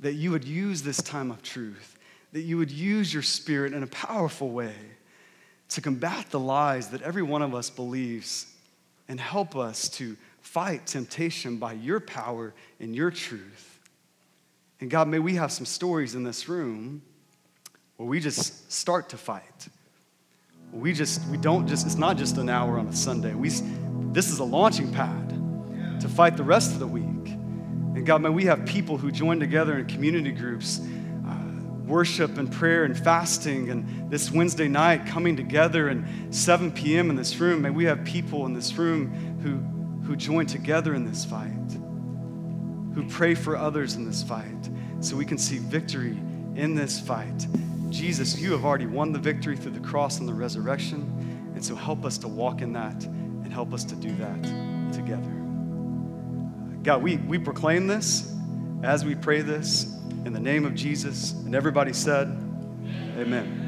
that 0.00 0.14
you 0.14 0.30
would 0.30 0.44
use 0.44 0.82
this 0.82 1.02
time 1.02 1.30
of 1.30 1.42
truth, 1.42 1.98
that 2.32 2.42
you 2.42 2.56
would 2.56 2.70
use 2.70 3.12
your 3.12 3.22
spirit 3.22 3.74
in 3.74 3.82
a 3.82 3.88
powerful 3.88 4.50
way 4.50 4.74
to 5.72 5.80
combat 5.80 6.30
the 6.30 6.40
lies 6.40 6.88
that 6.88 7.02
every 7.02 7.22
one 7.22 7.42
of 7.42 7.54
us 7.54 7.70
believes 7.70 8.46
and 9.08 9.18
help 9.18 9.56
us 9.56 9.88
to 9.88 10.16
fight 10.40 10.86
temptation 10.86 11.56
by 11.56 11.72
your 11.72 12.00
power 12.00 12.52
and 12.80 12.94
your 12.94 13.10
truth. 13.10 13.80
And 14.80 14.90
God, 14.90 15.08
may 15.08 15.18
we 15.18 15.36
have 15.36 15.52
some 15.52 15.64
stories 15.64 16.14
in 16.14 16.24
this 16.24 16.48
room 16.48 17.02
where 17.96 18.08
we 18.08 18.20
just 18.20 18.70
start 18.70 19.08
to 19.10 19.16
fight. 19.16 19.68
We 20.72 20.92
just, 20.92 21.26
we 21.28 21.36
don't 21.36 21.66
just, 21.66 21.86
it's 21.86 21.96
not 21.96 22.16
just 22.16 22.36
an 22.36 22.48
hour 22.48 22.78
on 22.78 22.88
a 22.88 22.92
Sunday. 22.92 23.34
We, 23.34 23.50
this 24.12 24.30
is 24.30 24.40
a 24.40 24.44
launching 24.44 24.92
pad 24.92 25.28
to 26.00 26.08
fight 26.08 26.36
the 26.36 26.42
rest 26.42 26.72
of 26.72 26.80
the 26.80 26.86
week. 26.86 27.04
And 27.04 28.04
God, 28.04 28.22
may 28.22 28.30
we 28.30 28.44
have 28.46 28.66
people 28.66 28.98
who 28.98 29.12
join 29.12 29.38
together 29.38 29.78
in 29.78 29.86
community 29.86 30.32
groups 30.32 30.80
worship 31.86 32.38
and 32.38 32.50
prayer 32.50 32.84
and 32.84 32.98
fasting 32.98 33.70
and 33.70 34.10
this 34.10 34.30
Wednesday 34.30 34.68
night 34.68 35.06
coming 35.06 35.36
together 35.36 35.88
and 35.88 36.34
7 36.34 36.70
p.m. 36.72 37.10
in 37.10 37.16
this 37.16 37.38
room. 37.38 37.62
May 37.62 37.70
we 37.70 37.84
have 37.84 38.04
people 38.04 38.46
in 38.46 38.54
this 38.54 38.74
room 38.74 39.10
who, 39.42 39.56
who 40.06 40.16
join 40.16 40.46
together 40.46 40.94
in 40.94 41.04
this 41.04 41.24
fight, 41.24 41.50
who 42.94 43.08
pray 43.08 43.34
for 43.34 43.56
others 43.56 43.96
in 43.96 44.04
this 44.04 44.22
fight, 44.22 44.70
so 45.00 45.16
we 45.16 45.24
can 45.24 45.38
see 45.38 45.58
victory 45.58 46.18
in 46.54 46.74
this 46.74 47.00
fight. 47.00 47.46
Jesus, 47.90 48.40
you 48.40 48.52
have 48.52 48.64
already 48.64 48.86
won 48.86 49.12
the 49.12 49.18
victory 49.18 49.56
through 49.56 49.72
the 49.72 49.80
cross 49.80 50.18
and 50.18 50.28
the 50.28 50.34
resurrection. 50.34 51.50
And 51.54 51.64
so 51.64 51.74
help 51.74 52.04
us 52.04 52.16
to 52.18 52.28
walk 52.28 52.62
in 52.62 52.72
that 52.72 53.04
and 53.04 53.52
help 53.52 53.74
us 53.74 53.84
to 53.84 53.94
do 53.94 54.10
that 54.16 54.42
together. 54.92 55.30
Uh, 55.30 56.76
God, 56.82 57.02
we, 57.02 57.18
we 57.18 57.38
proclaim 57.38 57.86
this 57.86 58.34
as 58.82 59.04
we 59.04 59.14
pray 59.14 59.42
this 59.42 59.94
in 60.24 60.32
the 60.32 60.40
name 60.40 60.64
of 60.64 60.74
Jesus. 60.74 61.32
And 61.32 61.54
everybody 61.54 61.92
said, 61.92 62.28
Amen. 63.18 63.61